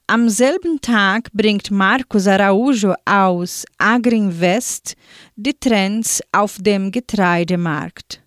Am 0.06 0.28
selben 0.28 0.82
Tag 0.82 1.32
bringt 1.32 1.70
Marcos 1.70 2.26
Araújo 2.26 2.94
aus 3.06 3.64
Agrinvest 3.78 4.96
die 5.34 5.54
Trends 5.58 6.20
auf 6.30 6.58
dem 6.60 6.92
Getreidemarkt. 6.92 8.22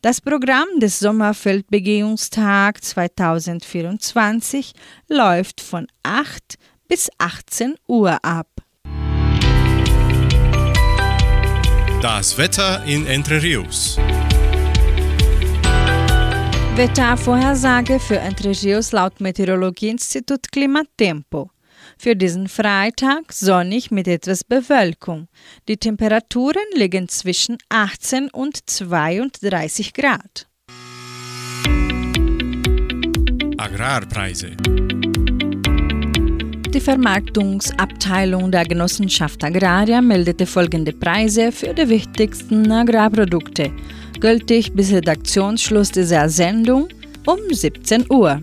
Das 0.00 0.22
Programm 0.22 0.80
des 0.80 0.98
Sommerfeldbegehungstag 1.00 2.82
2024 2.82 4.72
läuft 5.08 5.60
von 5.60 5.86
8 6.02 6.54
bis 6.88 7.10
18 7.18 7.74
Uhr 7.86 8.24
ab. 8.24 8.48
Das 12.00 12.38
Wetter 12.38 12.82
in 12.86 13.06
Entre 13.06 13.42
Rios. 13.42 13.98
Wettervorhersage 16.78 17.98
für 17.98 18.18
Entre 18.18 18.50
Rios 18.50 18.92
laut 18.92 19.20
Meteorologieinstitut 19.20 20.52
Klimatempo. 20.52 21.50
Für 21.98 22.14
diesen 22.14 22.46
Freitag 22.46 23.32
sonnig 23.32 23.90
mit 23.90 24.06
etwas 24.06 24.44
Bewölkung. 24.44 25.26
Die 25.66 25.76
Temperaturen 25.76 26.62
liegen 26.76 27.08
zwischen 27.08 27.58
18 27.68 28.30
und 28.30 28.70
32 28.70 29.92
Grad. 29.92 30.46
Agrarpreise. 33.56 34.52
Die 36.72 36.80
Vermarktungsabteilung 36.80 38.52
der 38.52 38.64
Genossenschaft 38.64 39.42
Agraria 39.42 40.00
meldete 40.00 40.46
folgende 40.46 40.92
Preise 40.92 41.50
für 41.50 41.74
die 41.74 41.88
wichtigsten 41.88 42.70
Agrarprodukte, 42.70 43.72
gültig 44.20 44.72
bis 44.72 44.92
Redaktionsschluss 44.92 45.90
dieser 45.90 46.28
Sendung 46.28 46.88
um 47.26 47.38
17 47.50 48.06
Uhr. 48.10 48.40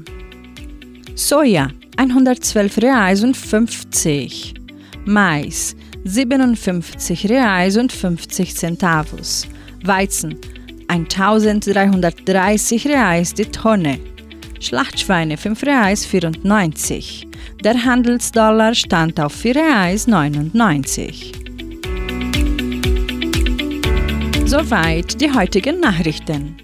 Soja 1.16 1.70
112 1.98 2.78
Reais 2.78 3.24
und 3.24 3.38
50. 3.38 4.54
Mais 5.06 5.76
57 6.04 7.30
Reais 7.30 7.78
und 7.78 7.92
50 7.92 8.56
Centavos. 8.56 9.48
Weizen 9.84 10.36
1330 10.88 12.88
Reais 12.88 13.34
die 13.34 13.46
Tonne. 13.46 14.00
Schlachtschweine 14.60 15.38
5 15.38 15.64
Reais 15.64 16.06
94. 16.06 17.28
Der 17.64 17.84
Handelsdollar 17.84 18.76
stand 18.76 19.20
auf 19.20 19.34
4 19.34 19.56
Reais 19.56 20.08
99. 20.08 21.45
Soweit 24.58 25.20
die 25.20 25.34
heutigen 25.34 25.82
Nachrichten. 25.82 26.56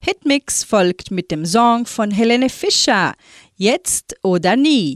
Hitmix 0.00 0.64
folgt 0.64 1.10
mit 1.10 1.30
dem 1.30 1.44
Song 1.44 1.84
von 1.84 2.10
Helene 2.10 2.48
Fischer, 2.48 3.12
Jetzt 3.56 4.16
oder 4.22 4.56
nie. 4.56 4.94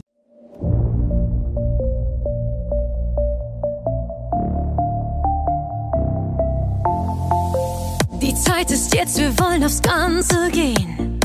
Die 8.23 8.33
Zeit 8.33 8.71
ist 8.71 8.91
jetzt, 8.95 9.19
wir 9.19 9.37
wollen 9.37 9.63
aufs 9.63 9.83
Ganze 9.83 10.49
gehen. 10.49 11.19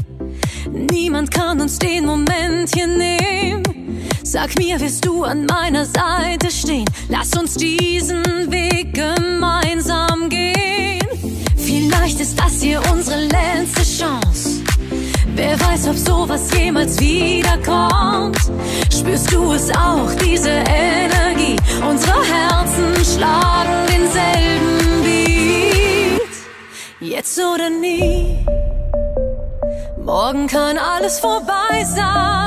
Niemand 0.70 1.30
kann 1.30 1.62
uns 1.62 1.78
den 1.78 2.05
Moment 2.05 2.74
hier 2.74 2.88
nehmen. 2.88 3.76
Sag 4.29 4.59
mir, 4.59 4.81
wirst 4.81 5.07
du 5.07 5.22
an 5.22 5.47
meiner 5.47 5.85
Seite 5.85 6.51
stehen? 6.51 6.85
Lass 7.09 7.31
uns 7.39 7.55
diesen 7.55 8.24
Weg 8.51 8.93
gemeinsam 8.93 10.29
gehen. 10.29 11.07
Vielleicht 11.57 12.18
ist 12.18 12.37
das 12.37 12.61
hier 12.61 12.83
unsere 12.93 13.20
letzte 13.20 13.83
Chance. 13.85 14.64
Wer 15.37 15.61
weiß, 15.61 15.87
ob 15.87 15.97
sowas 15.97 16.51
jemals 16.53 16.99
wiederkommt. 16.99 18.37
Spürst 18.93 19.33
du 19.33 19.53
es 19.53 19.70
auch, 19.70 20.12
diese 20.20 20.51
Energie? 20.51 21.57
Unsere 21.89 22.20
Herzen 22.24 22.97
schlagen 23.05 23.87
denselben 23.87 25.05
Beat. 25.05 26.20
Jetzt 26.99 27.39
oder 27.39 27.70
nie. 27.70 28.45
Morgen 30.05 30.49
kann 30.49 30.79
alles 30.79 31.20
vorbei 31.20 31.85
sein. 31.85 32.45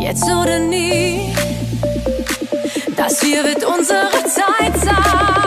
Jetzt 0.00 0.24
oder 0.24 0.58
nie. 0.58 1.34
Das 2.96 3.20
hier 3.20 3.44
wird 3.44 3.64
unsere 3.64 4.10
Zeit 4.24 4.76
sein. 4.82 5.39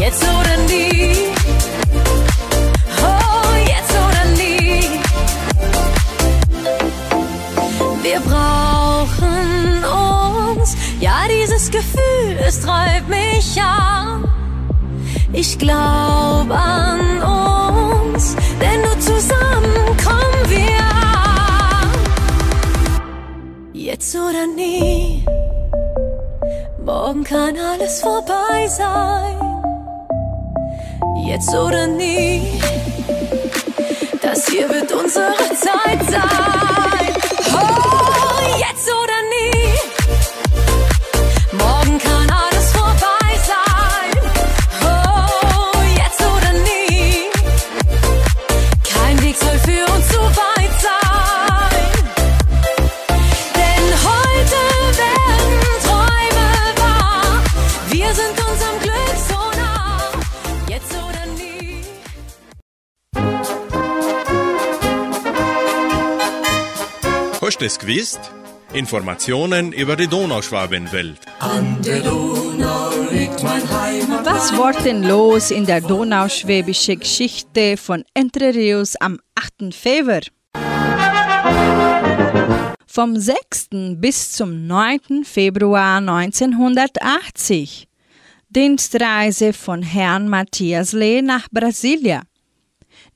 Jetzt 0.00 0.22
oder 0.22 0.56
nie. 0.66 1.12
Oh, 3.02 3.54
jetzt 3.66 3.92
oder 3.92 4.24
nie. 4.34 4.98
Wir 8.02 8.20
brauchen 8.20 9.84
uns. 9.84 10.74
Ja, 11.00 11.24
dieses 11.28 11.70
Gefühl, 11.70 12.38
es 12.46 12.60
treibt 12.62 13.10
mich 13.10 13.60
an. 13.60 14.24
Ich 15.34 15.58
glaub 15.58 16.50
an 16.50 17.22
uns, 18.14 18.36
denn 18.58 18.80
nur 18.80 18.98
zusammen 19.00 19.96
kommen 20.02 20.44
wir. 20.48 20.80
Jetzt 23.74 24.16
oder 24.16 24.46
nie. 24.56 25.26
Morgen 26.82 27.22
kann 27.22 27.54
alles 27.58 28.00
vorbei 28.00 28.66
sein. 28.66 29.49
Jetzt 31.30 31.54
oder 31.54 31.86
nie. 31.86 32.60
Das 34.20 34.48
hier 34.48 34.68
wird 34.68 34.90
unsere 34.90 35.32
Zeit 35.54 36.10
sein. 36.10 36.79
Es 67.70 67.78
gewusst? 67.78 68.20
Informationen 68.72 69.72
über 69.72 69.94
die 69.94 70.08
Donauschwabenwelt. 70.08 71.20
An 71.38 71.80
der 71.82 72.00
Donau 72.00 72.90
liegt 73.12 73.42
mein 73.44 73.62
Heimat. 73.70 74.26
Was 74.26 74.56
war 74.58 74.72
denn 74.72 75.04
los 75.04 75.52
in 75.52 75.66
der 75.66 75.80
donauschwäbischen 75.80 76.98
Geschichte 76.98 77.76
von 77.76 78.04
Entre 78.12 78.52
Rios 78.54 78.96
am 78.96 79.20
8. 79.36 79.72
Februar? 79.72 80.22
Vom 82.86 83.16
6. 83.16 83.68
bis 83.98 84.32
zum 84.32 84.66
9. 84.66 85.24
Februar 85.24 85.98
1980. 85.98 87.86
Dienstreise 88.48 89.52
von 89.52 89.82
Herrn 89.82 90.28
Matthias 90.28 90.92
Lee 90.92 91.22
nach 91.22 91.46
Brasilia. 91.52 92.22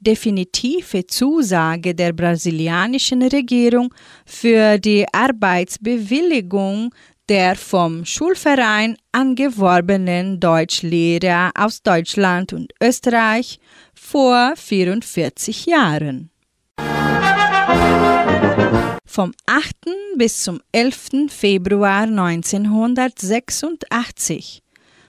Definitive 0.04 1.06
Zusage 1.06 1.94
der 1.94 2.12
brasilianischen 2.12 3.22
Regierung 3.22 3.94
für 4.26 4.78
die 4.78 5.06
Arbeitsbewilligung 5.12 6.92
der 7.28 7.54
vom 7.56 8.04
Schulverein 8.04 8.96
angeworbenen 9.12 10.40
Deutschlehrer 10.40 11.52
aus 11.54 11.82
Deutschland 11.82 12.52
und 12.52 12.72
Österreich 12.82 13.58
vor 13.94 14.52
44 14.56 15.64
Jahren. 15.66 16.30
Vom 19.06 19.32
8. 19.46 19.76
bis 20.16 20.42
zum 20.42 20.60
11. 20.72 21.30
Februar 21.30 22.02
1986 22.02 24.63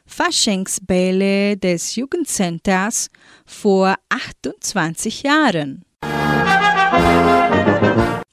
Faschingsbälle 0.05 1.57
des 1.57 1.95
Jugendcenters 1.95 3.09
vor 3.45 3.95
28 4.09 5.23
Jahren. 5.23 5.83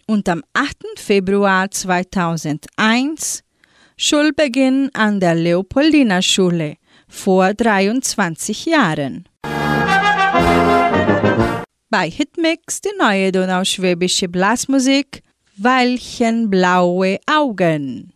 Und 0.06 0.28
am 0.28 0.42
8. 0.52 0.76
Februar 0.96 1.70
2001 1.70 3.42
Schulbeginn 3.96 4.90
an 4.94 5.20
der 5.20 5.34
Leopoldina 5.34 6.22
Schule 6.22 6.76
vor 7.08 7.54
23 7.54 8.66
Jahren. 8.66 9.28
Bei 11.90 12.08
Hitmix 12.08 12.80
die 12.80 12.90
neue 12.98 13.32
donauschwäbische 13.32 14.28
Blasmusik 14.28 15.22
Weilchenblaue 15.58 17.18
Augen. 17.26 18.12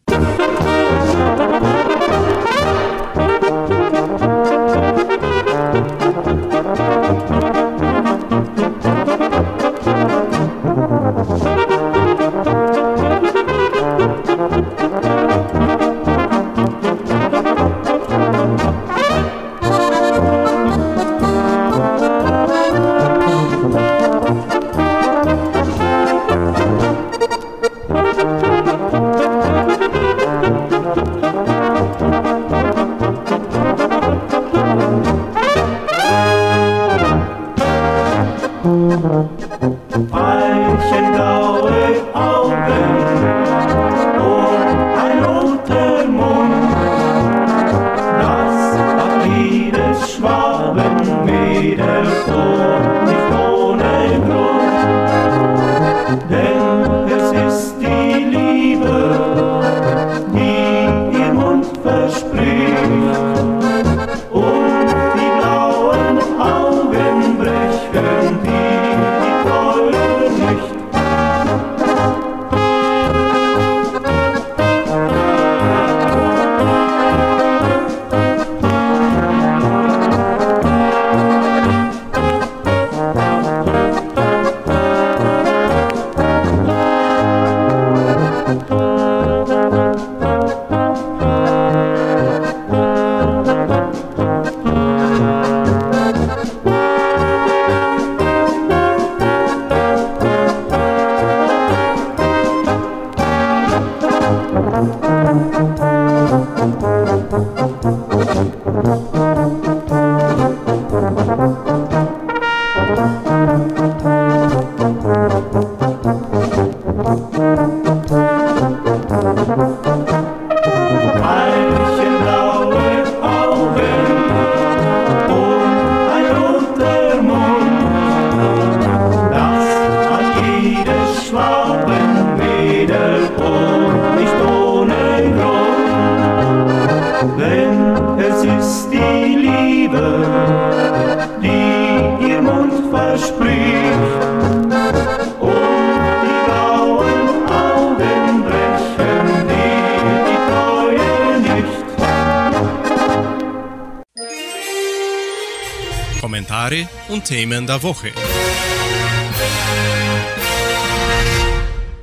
Themen 157.57 157.66
der 157.66 157.82
Woche. 157.82 158.12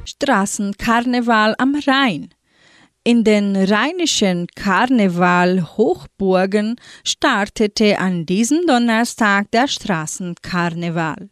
Straßenkarneval 0.04 1.54
am 1.60 1.76
Rhein. 1.86 2.34
In 3.04 3.24
den 3.24 3.56
rheinischen 3.56 4.48
Karneval-Hochburgen 4.56 6.78
startete 7.04 8.00
an 8.00 8.26
diesem 8.26 8.66
Donnerstag 8.66 9.52
der 9.52 9.68
Straßenkarneval. 9.68 11.30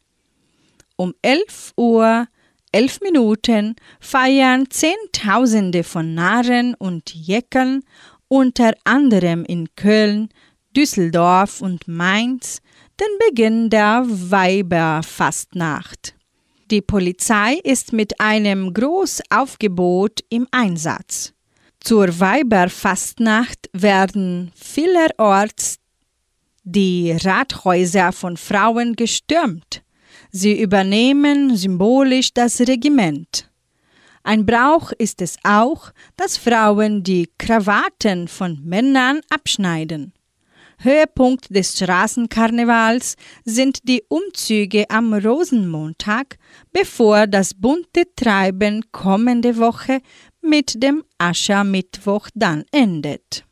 Um 0.97 1.15
11 1.24 1.74
Uhr 1.78 2.28
11 2.74 2.99
Minuten 3.01 3.76
feiern 3.99 4.69
Zehntausende 4.69 5.84
von 5.84 6.13
Narren 6.13 6.76
und 6.76 7.15
Jäckern, 7.15 7.82
unter 8.28 8.74
anderem 8.84 9.43
in 9.45 9.67
Köln, 9.76 10.30
Düsseldorf 10.76 11.61
und 11.61 11.88
Mainz, 11.88 12.61
den 12.99 13.07
Beginn 13.28 13.69
der 13.69 14.03
Weiberfastnacht. 14.07 16.15
Die 16.69 16.82
Polizei 16.82 17.59
ist 17.63 17.91
mit 17.91 18.19
einem 18.22 18.74
Großaufgebot 18.74 20.22
im 20.30 20.47
Einsatz. 20.51 21.34
Zur 21.82 22.19
Weiberfastnacht 22.19 23.69
werden 23.74 24.51
vielerorts 24.55 25.78
die 26.63 27.11
Rathäuser 27.11 28.11
von 28.11 28.38
Frauen 28.38 28.95
gestürmt. 28.95 29.84
Sie 30.32 30.61
übernehmen 30.61 31.57
symbolisch 31.57 32.34
das 32.34 32.59
Regiment. 32.61 33.49
Ein 34.24 34.45
Brauch 34.45 34.91
ist 34.93 35.22
es 35.22 35.38
auch, 35.43 35.91
dass 36.15 36.38
Frauen 36.38 37.03
die 37.03 37.30
Krawatten 37.38 38.28
von 38.28 38.61
Männern 38.63 39.22
abschneiden. 39.30 40.13
Höhepunkt 40.84 41.56
des 41.56 41.78
Straßenkarnevals 41.78 43.16
sind 43.46 43.88
die 43.88 44.04
Umzüge 44.08 44.90
am 44.90 45.14
Rosenmontag, 45.14 46.38
bevor 46.72 47.28
das 47.28 47.54
bunte 47.54 48.04
Treiben 48.16 48.86
kommende 48.92 49.58
Woche 49.58 50.00
mit 50.42 50.82
dem 50.82 51.04
Aschermittwoch 51.18 52.30
dann 52.34 52.64
endet. 52.72 53.46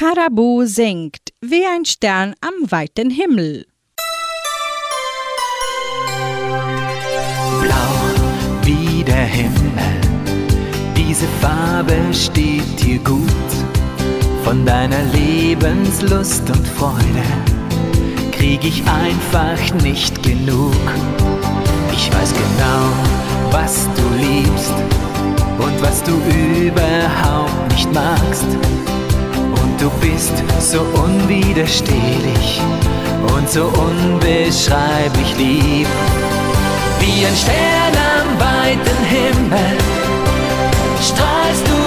Karabu 0.00 0.64
singt 0.64 1.18
wie 1.42 1.64
ein 1.66 1.84
Stern 1.84 2.34
am 2.40 2.70
weiten 2.70 3.10
Himmel. 3.10 3.66
Blau 7.60 7.90
wie 8.62 9.04
der 9.04 9.26
Himmel, 9.26 9.59
diese 11.20 11.32
Farbe 11.46 11.96
steht 12.12 12.82
dir 12.82 12.98
gut. 13.00 13.50
Von 14.42 14.64
deiner 14.64 15.02
Lebenslust 15.12 16.48
und 16.48 16.66
Freude 16.66 17.24
krieg 18.32 18.64
ich 18.64 18.82
einfach 18.86 19.82
nicht 19.82 20.22
genug. 20.22 20.72
Ich 21.92 22.10
weiß 22.10 22.32
genau, 22.32 22.88
was 23.50 23.86
du 23.96 24.02
liebst 24.16 24.72
und 25.58 25.82
was 25.82 26.02
du 26.04 26.12
überhaupt 26.64 27.72
nicht 27.72 27.92
magst. 27.92 28.46
Und 29.62 29.78
du 29.78 29.90
bist 30.00 30.32
so 30.58 30.80
unwiderstehlich 31.02 32.62
und 33.36 33.50
so 33.50 33.64
unbeschreiblich 33.64 35.36
lieb. 35.36 35.88
Wie 36.98 37.26
ein 37.26 37.36
Stern 37.36 37.94
am 38.16 38.40
weiten 38.40 39.04
Himmel 39.04 39.76
strahlst 41.50 41.68
du 41.68 41.79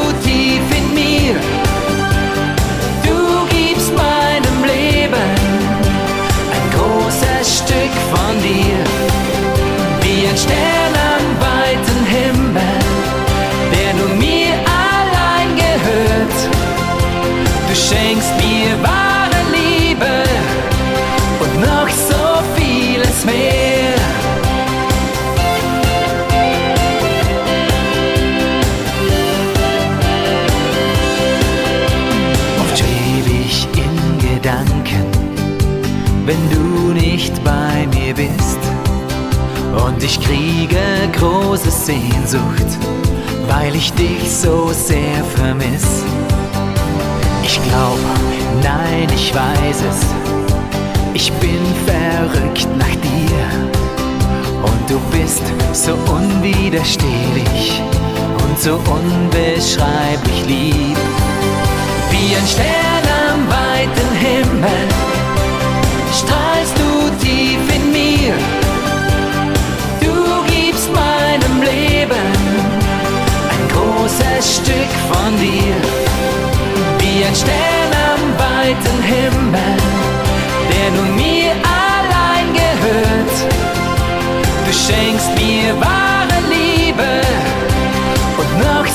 große 41.64 41.72
Sehnsucht, 41.72 42.78
weil 43.48 43.76
ich 43.76 43.92
dich 43.94 44.30
so 44.30 44.72
sehr 44.72 45.24
vermiss. 45.36 46.04
Ich 47.44 47.60
glaube, 47.64 48.00
nein, 48.62 49.08
ich 49.14 49.34
weiß 49.34 49.84
es. 49.90 50.06
Ich 51.14 51.32
bin 51.34 51.62
verrückt 51.86 52.68
nach 52.78 52.96
dir. 52.96 53.46
Und 54.64 54.90
du 54.90 55.00
bist 55.12 55.44
so 55.74 55.94
unwiderstehlich 56.12 57.82
und 58.44 58.60
so 58.60 58.74
unbeschreiblich 58.76 60.46
lieb. 60.48 60.98
Wie 62.10 62.36
ein 62.36 62.48
Stern 62.48 63.06
am 63.32 63.48
weiten 63.48 64.16
Himmel 64.16 64.88
strahlst 66.14 66.76
du 66.78 67.26
tief 67.26 67.76
in 67.76 67.92
mir. 67.92 68.63
Leben 72.04 72.16
ein 73.50 73.68
großes 73.70 74.56
Stück 74.58 74.92
von 75.10 75.38
dir. 75.38 75.76
Wie 77.00 77.24
ein 77.24 77.36
Stern 77.36 77.92
am 78.12 78.24
weiten 78.38 79.04
Himmel, 79.04 79.78
der 80.70 80.92
nur 80.92 81.16
mir 81.16 81.52
allein 81.52 82.48
gehört. 82.54 83.36
Du 84.66 84.72
schenkst 84.74 85.32
mir 85.36 85.74
wahre 85.80 86.40
Liebe 86.50 87.22
und 88.38 88.60
noch 88.60 88.88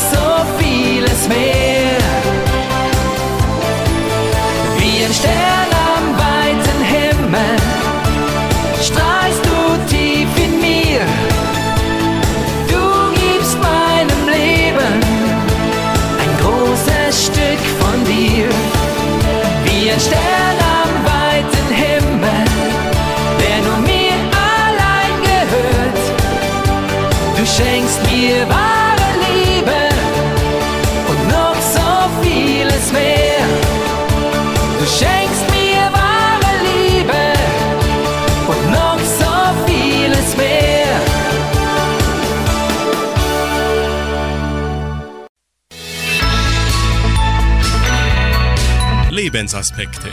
Lebensaspekte. 49.28 50.08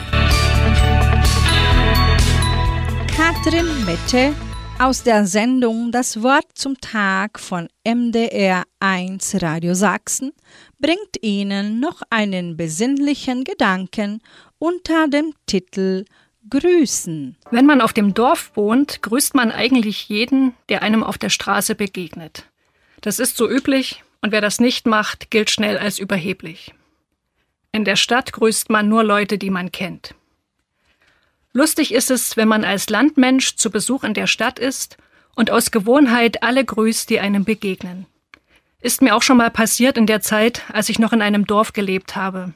Katrin 3.16 3.86
Mette 3.86 4.34
aus 4.78 5.04
der 5.04 5.26
Sendung 5.26 5.94
Das 5.94 6.22
Wort 6.22 6.48
zum 6.54 6.78
Tag 6.82 7.40
von 7.40 7.70
MDR 7.86 8.64
1 8.82 9.42
Radio 9.42 9.74
Sachsen 9.74 10.34
bringt 10.82 11.22
Ihnen 11.22 11.80
noch 11.80 12.02
einen 12.10 12.58
besinnlichen 12.58 13.46
Gedanken 13.46 14.22
unter 14.60 15.08
dem 15.08 15.34
Titel 15.46 16.04
Grüßen. 16.50 17.38
Wenn 17.52 17.66
man 17.66 17.80
auf 17.80 17.94
dem 17.94 18.14
Dorf 18.14 18.52
wohnt, 18.56 19.02
grüßt 19.02 19.34
man 19.34 19.50
eigentlich 19.50 20.10
jeden, 20.10 20.56
der 20.68 20.82
einem 20.82 21.06
auf 21.06 21.18
der 21.18 21.30
Straße 21.30 21.76
begegnet. 21.76 22.48
Das 23.00 23.20
ist 23.20 23.38
so 23.38 23.50
üblich 23.50 24.04
und 24.20 24.34
wer 24.34 24.42
das 24.42 24.60
nicht 24.60 24.86
macht, 24.86 25.32
gilt 25.32 25.50
schnell 25.50 25.78
als 25.78 26.00
überheblich. 26.00 26.74
In 27.76 27.84
der 27.84 27.98
Stadt 27.98 28.32
grüßt 28.32 28.70
man 28.70 28.88
nur 28.88 29.04
Leute, 29.04 29.38
die 29.38 29.50
man 29.50 29.70
kennt. 29.70 30.16
Lustig 31.52 31.94
ist 31.94 32.10
es, 32.10 32.38
wenn 32.38 32.48
man 32.48 32.64
als 32.64 32.90
Landmensch 32.90 33.58
zu 33.58 33.70
Besuch 33.70 34.06
in 34.06 34.14
der 34.14 34.28
Stadt 34.28 34.60
ist 34.60 34.96
und 35.36 35.52
aus 35.52 35.72
Gewohnheit 35.72 36.42
alle 36.42 36.64
grüßt, 36.64 37.10
die 37.10 37.20
einem 37.20 37.44
begegnen. 37.44 38.06
Ist 38.80 39.02
mir 39.02 39.14
auch 39.14 39.24
schon 39.24 39.36
mal 39.36 39.52
passiert 39.52 39.98
in 39.98 40.06
der 40.06 40.22
Zeit, 40.22 40.62
als 40.72 40.88
ich 40.88 41.00
noch 41.00 41.12
in 41.12 41.22
einem 41.22 41.46
Dorf 41.46 41.74
gelebt 41.74 42.16
habe. 42.16 42.54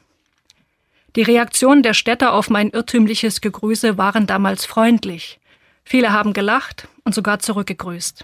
Die 1.17 1.24
Reaktionen 1.24 1.84
der 1.84 1.95
Städter 1.95 2.32
auf 2.32 2.49
mein 2.49 2.70
irrtümliches 2.70 3.41
Gegrüße 3.41 3.97
waren 3.97 4.26
damals 4.26 4.65
freundlich. 4.65 5.41
Viele 5.84 6.13
haben 6.13 6.32
gelacht 6.32 6.88
und 7.03 7.13
sogar 7.13 7.39
zurückgegrüßt. 7.39 8.24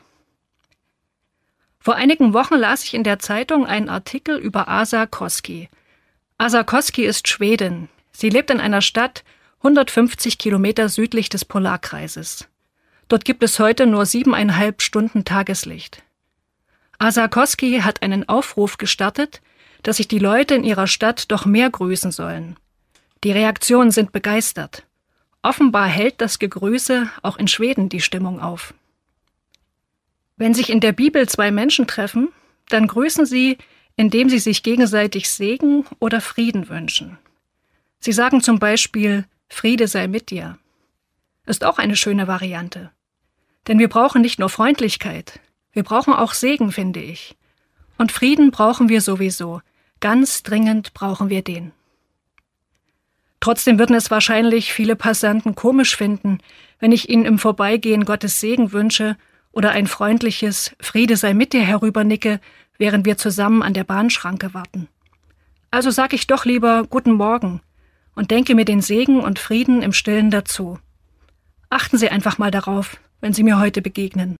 Vor 1.77 1.95
einigen 1.95 2.33
Wochen 2.33 2.55
las 2.55 2.85
ich 2.85 2.93
in 2.93 3.03
der 3.03 3.19
Zeitung 3.19 3.65
einen 3.65 3.89
Artikel 3.89 4.37
über 4.37 4.69
Asa 4.69 5.05
Koski. 5.05 5.67
Asa 6.37 6.63
Koski 6.63 7.05
ist 7.05 7.29
Schwedin. 7.29 7.87
Sie 8.11 8.29
lebt 8.29 8.49
in 8.49 8.59
einer 8.59 8.81
Stadt 8.81 9.23
150 9.59 10.37
Kilometer 10.37 10.89
südlich 10.89 11.29
des 11.29 11.45
Polarkreises. 11.45 12.49
Dort 13.07 13.23
gibt 13.23 13.41
es 13.41 13.57
heute 13.57 13.85
nur 13.85 14.05
siebeneinhalb 14.05 14.81
Stunden 14.81 15.23
Tageslicht. 15.23 16.03
Asa 16.99 17.29
Koski 17.29 17.79
hat 17.79 18.01
einen 18.01 18.27
Aufruf 18.27 18.77
gestartet, 18.77 19.41
dass 19.81 19.97
sich 19.97 20.09
die 20.09 20.19
Leute 20.19 20.55
in 20.55 20.65
ihrer 20.65 20.87
Stadt 20.87 21.31
doch 21.31 21.45
mehr 21.45 21.69
grüßen 21.69 22.11
sollen. 22.11 22.57
Die 23.23 23.31
Reaktionen 23.31 23.91
sind 23.91 24.11
begeistert. 24.11 24.83
Offenbar 25.41 25.87
hält 25.87 26.19
das 26.19 26.39
Gegrüße 26.39 27.09
auch 27.21 27.37
in 27.37 27.47
Schweden 27.47 27.87
die 27.87 28.01
Stimmung 28.01 28.41
auf. 28.41 28.73
Wenn 30.35 30.53
sich 30.53 30.69
in 30.69 30.81
der 30.81 30.91
Bibel 30.91 31.29
zwei 31.29 31.51
Menschen 31.51 31.87
treffen, 31.87 32.27
dann 32.67 32.87
grüßen 32.87 33.25
sie, 33.25 33.57
indem 33.97 34.29
sie 34.29 34.39
sich 34.39 34.63
gegenseitig 34.63 35.29
Segen 35.29 35.85
oder 35.99 36.21
Frieden 36.21 36.69
wünschen. 36.69 37.17
Sie 37.99 38.11
sagen 38.11 38.41
zum 38.41 38.59
Beispiel 38.59 39.25
Friede 39.47 39.87
sei 39.87 40.07
mit 40.07 40.31
dir. 40.31 40.57
Ist 41.45 41.63
auch 41.63 41.77
eine 41.77 41.95
schöne 41.95 42.27
Variante. 42.27 42.91
Denn 43.67 43.79
wir 43.79 43.89
brauchen 43.89 44.21
nicht 44.21 44.39
nur 44.39 44.49
Freundlichkeit, 44.49 45.39
wir 45.71 45.83
brauchen 45.83 46.13
auch 46.13 46.33
Segen, 46.33 46.71
finde 46.71 47.01
ich. 47.01 47.35
Und 47.97 48.11
Frieden 48.11 48.51
brauchen 48.51 48.89
wir 48.89 49.01
sowieso. 49.01 49.61
Ganz 49.99 50.43
dringend 50.43 50.93
brauchen 50.93 51.29
wir 51.29 51.41
den. 51.41 51.71
Trotzdem 53.39 53.77
würden 53.77 53.95
es 53.95 54.09
wahrscheinlich 54.09 54.73
viele 54.73 54.95
Passanten 54.95 55.53
komisch 55.53 55.95
finden, 55.95 56.39
wenn 56.79 56.91
ich 56.91 57.09
ihnen 57.09 57.25
im 57.25 57.37
Vorbeigehen 57.37 58.05
Gottes 58.05 58.39
Segen 58.39 58.71
wünsche 58.71 59.17
oder 59.51 59.71
ein 59.71 59.87
freundliches 59.87 60.75
Friede 60.79 61.17
sei 61.17 61.33
mit 61.33 61.53
dir 61.53 61.61
herübernicke, 61.61 62.39
während 62.77 63.05
wir 63.05 63.17
zusammen 63.17 63.61
an 63.61 63.73
der 63.73 63.83
Bahnschranke 63.83 64.53
warten. 64.53 64.87
Also 65.71 65.91
sag 65.91 66.13
ich 66.13 66.27
doch 66.27 66.45
lieber 66.45 66.85
Guten 66.89 67.13
Morgen 67.13 67.61
und 68.15 68.31
denke 68.31 68.55
mir 68.55 68.65
den 68.65 68.81
Segen 68.81 69.19
und 69.19 69.39
Frieden 69.39 69.81
im 69.81 69.93
Stillen 69.93 70.31
dazu. 70.31 70.79
Achten 71.69 71.97
Sie 71.97 72.09
einfach 72.09 72.37
mal 72.37 72.51
darauf, 72.51 72.97
wenn 73.21 73.33
Sie 73.33 73.43
mir 73.43 73.59
heute 73.59 73.81
begegnen. 73.81 74.37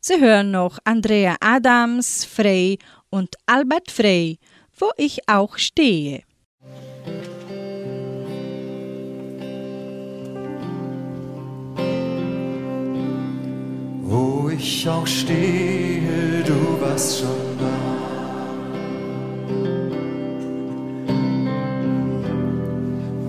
Sie 0.00 0.20
hören 0.20 0.50
noch 0.50 0.80
Andrea 0.84 1.36
Adams, 1.40 2.24
Frey 2.24 2.78
und 3.10 3.36
Albert 3.46 3.92
Frey, 3.92 4.40
wo 4.76 4.90
ich 4.96 5.28
auch 5.28 5.58
stehe. 5.58 6.24
Ich 14.54 14.88
auch 14.88 15.06
stehe, 15.06 16.42
du 16.44 16.80
warst 16.80 17.20
schon 17.20 17.58
da. 17.58 17.66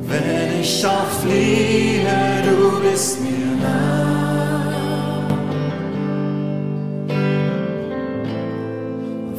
Wenn 0.07 0.61
ich 0.61 0.85
auch 0.85 1.09
fliehe, 1.21 2.43
du 2.43 2.81
bist 2.81 3.21
mir 3.21 3.55
nah. 3.61 5.27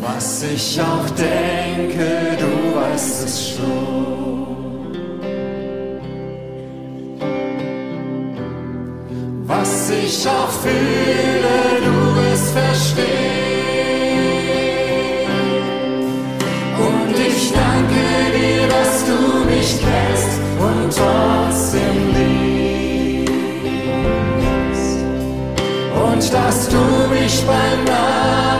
Was 0.00 0.42
ich 0.42 0.80
auch 0.80 1.10
denke, 1.10 2.36
du 2.38 2.80
weißt 2.80 3.24
es 3.24 3.50
schon. 3.50 4.33
Was 9.56 9.88
ich 9.90 10.26
auch 10.28 10.50
fühle, 10.50 11.56
du 11.86 11.96
es 12.32 12.50
verstehst. 12.50 13.06
Und 16.88 17.14
ich 17.28 17.52
danke 17.52 18.04
dir, 18.36 18.66
dass 18.66 19.04
du 19.06 19.18
mich 19.48 19.70
kennst 19.80 20.32
und 20.58 20.86
trotzdem 20.98 21.96
liebst. 23.18 23.34
Und 26.04 26.22
dass 26.32 26.58
du 26.68 26.82
mich 27.14 27.34
beim 27.46 27.84
Namen 27.84 28.53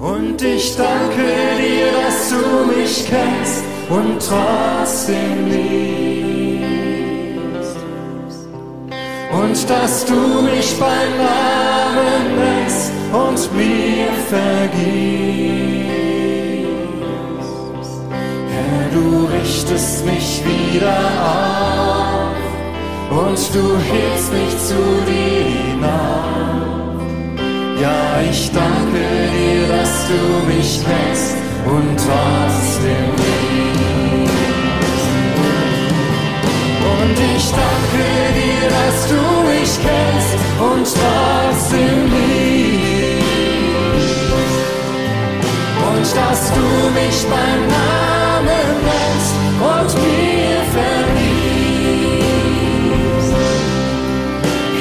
Und 0.00 0.40
ich 0.40 0.76
danke 0.76 1.26
dir, 1.60 1.92
dass 1.92 2.30
du 2.30 2.64
mich 2.74 3.06
kennst 3.06 3.62
und 3.90 4.18
trotzdem 4.18 5.46
liebst. 5.46 6.70
Und 9.30 9.68
dass 9.68 10.06
du 10.06 10.42
mich 10.42 10.74
beim 10.80 11.18
Namen 11.18 12.34
nennst 12.34 12.92
und 13.12 13.54
mir 13.54 14.08
vergibst. 14.30 14.80
Herr, 18.48 18.88
du 18.94 19.26
richtest 19.26 20.06
mich 20.06 20.42
wieder 20.46 20.98
auf 21.20 22.36
und 23.10 23.54
du 23.54 23.76
hebst 23.76 24.32
mich 24.32 24.58
zu 24.66 24.80
dir 25.06 25.44
hinauf. 25.44 26.39
Ja, 27.80 28.20
ich 28.30 28.50
danke 28.52 29.00
dir, 29.32 29.66
dass 29.68 30.06
du 30.06 30.20
mich 30.46 30.84
kennst 30.84 31.34
und 31.64 31.96
trotzdem 31.96 33.08
liebst. 33.16 34.34
Und 36.92 37.16
ich 37.36 37.46
danke 37.50 38.04
dir, 38.36 38.64
dass 38.68 38.98
du 39.08 39.22
mich 39.48 39.72
kennst 39.80 40.34
und 40.60 40.84
trotzdem 40.84 41.98
liebst. 42.12 42.50
Und 45.88 46.06
dass 46.20 46.40
du 46.52 46.66
mich 47.00 47.18
beim 47.30 47.62
Namen 47.78 48.68
nennst 48.84 49.34
und 49.72 49.90
mir 50.02 50.60
vergibst. 50.76 51.30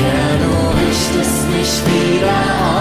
Herr, 0.02 0.34
du 0.44 0.52
richtest 0.82 1.40
mich 1.48 1.74
wieder 1.86 2.40
auf 2.74 2.79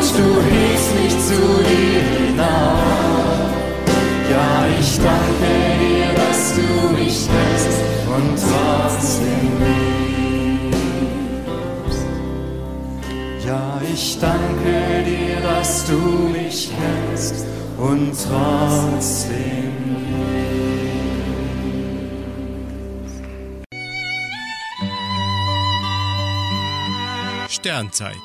und 0.00 0.18
du 0.18 0.40
hebst 0.40 0.94
mich 0.96 1.16
zu 1.28 1.40
dir 1.68 2.02
hinauf. 2.26 3.50
Ja, 4.30 4.48
ich 4.80 4.90
danke 4.96 5.52
dir, 5.82 6.08
dass 6.14 6.40
du 6.54 6.68
mich 6.94 7.18
kennst 7.28 7.80
und 8.08 8.32
trotzdem 8.48 9.52
liebst. 10.66 12.06
Ja, 13.46 13.64
ich 13.92 14.18
danke 14.18 14.74
dir, 15.04 15.40
dass 15.42 15.86
du 15.86 15.98
mich 16.32 16.70
kennst 16.70 17.44
und 17.76 18.12
trotzdem 18.12 19.70
Sternzeit. 27.48 28.16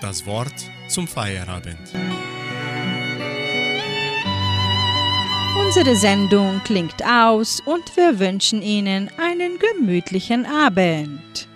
Das 0.00 0.24
Wort 0.26 0.70
zum 0.90 1.06
Feierabend. 1.06 1.78
Unsere 5.64 5.94
Sendung 5.94 6.60
klingt 6.64 7.04
aus 7.04 7.60
und 7.64 7.96
wir 7.96 8.18
wünschen 8.18 8.60
Ihnen 8.60 9.08
einen 9.18 9.58
gemütlichen 9.58 10.44
Abend. 10.44 11.49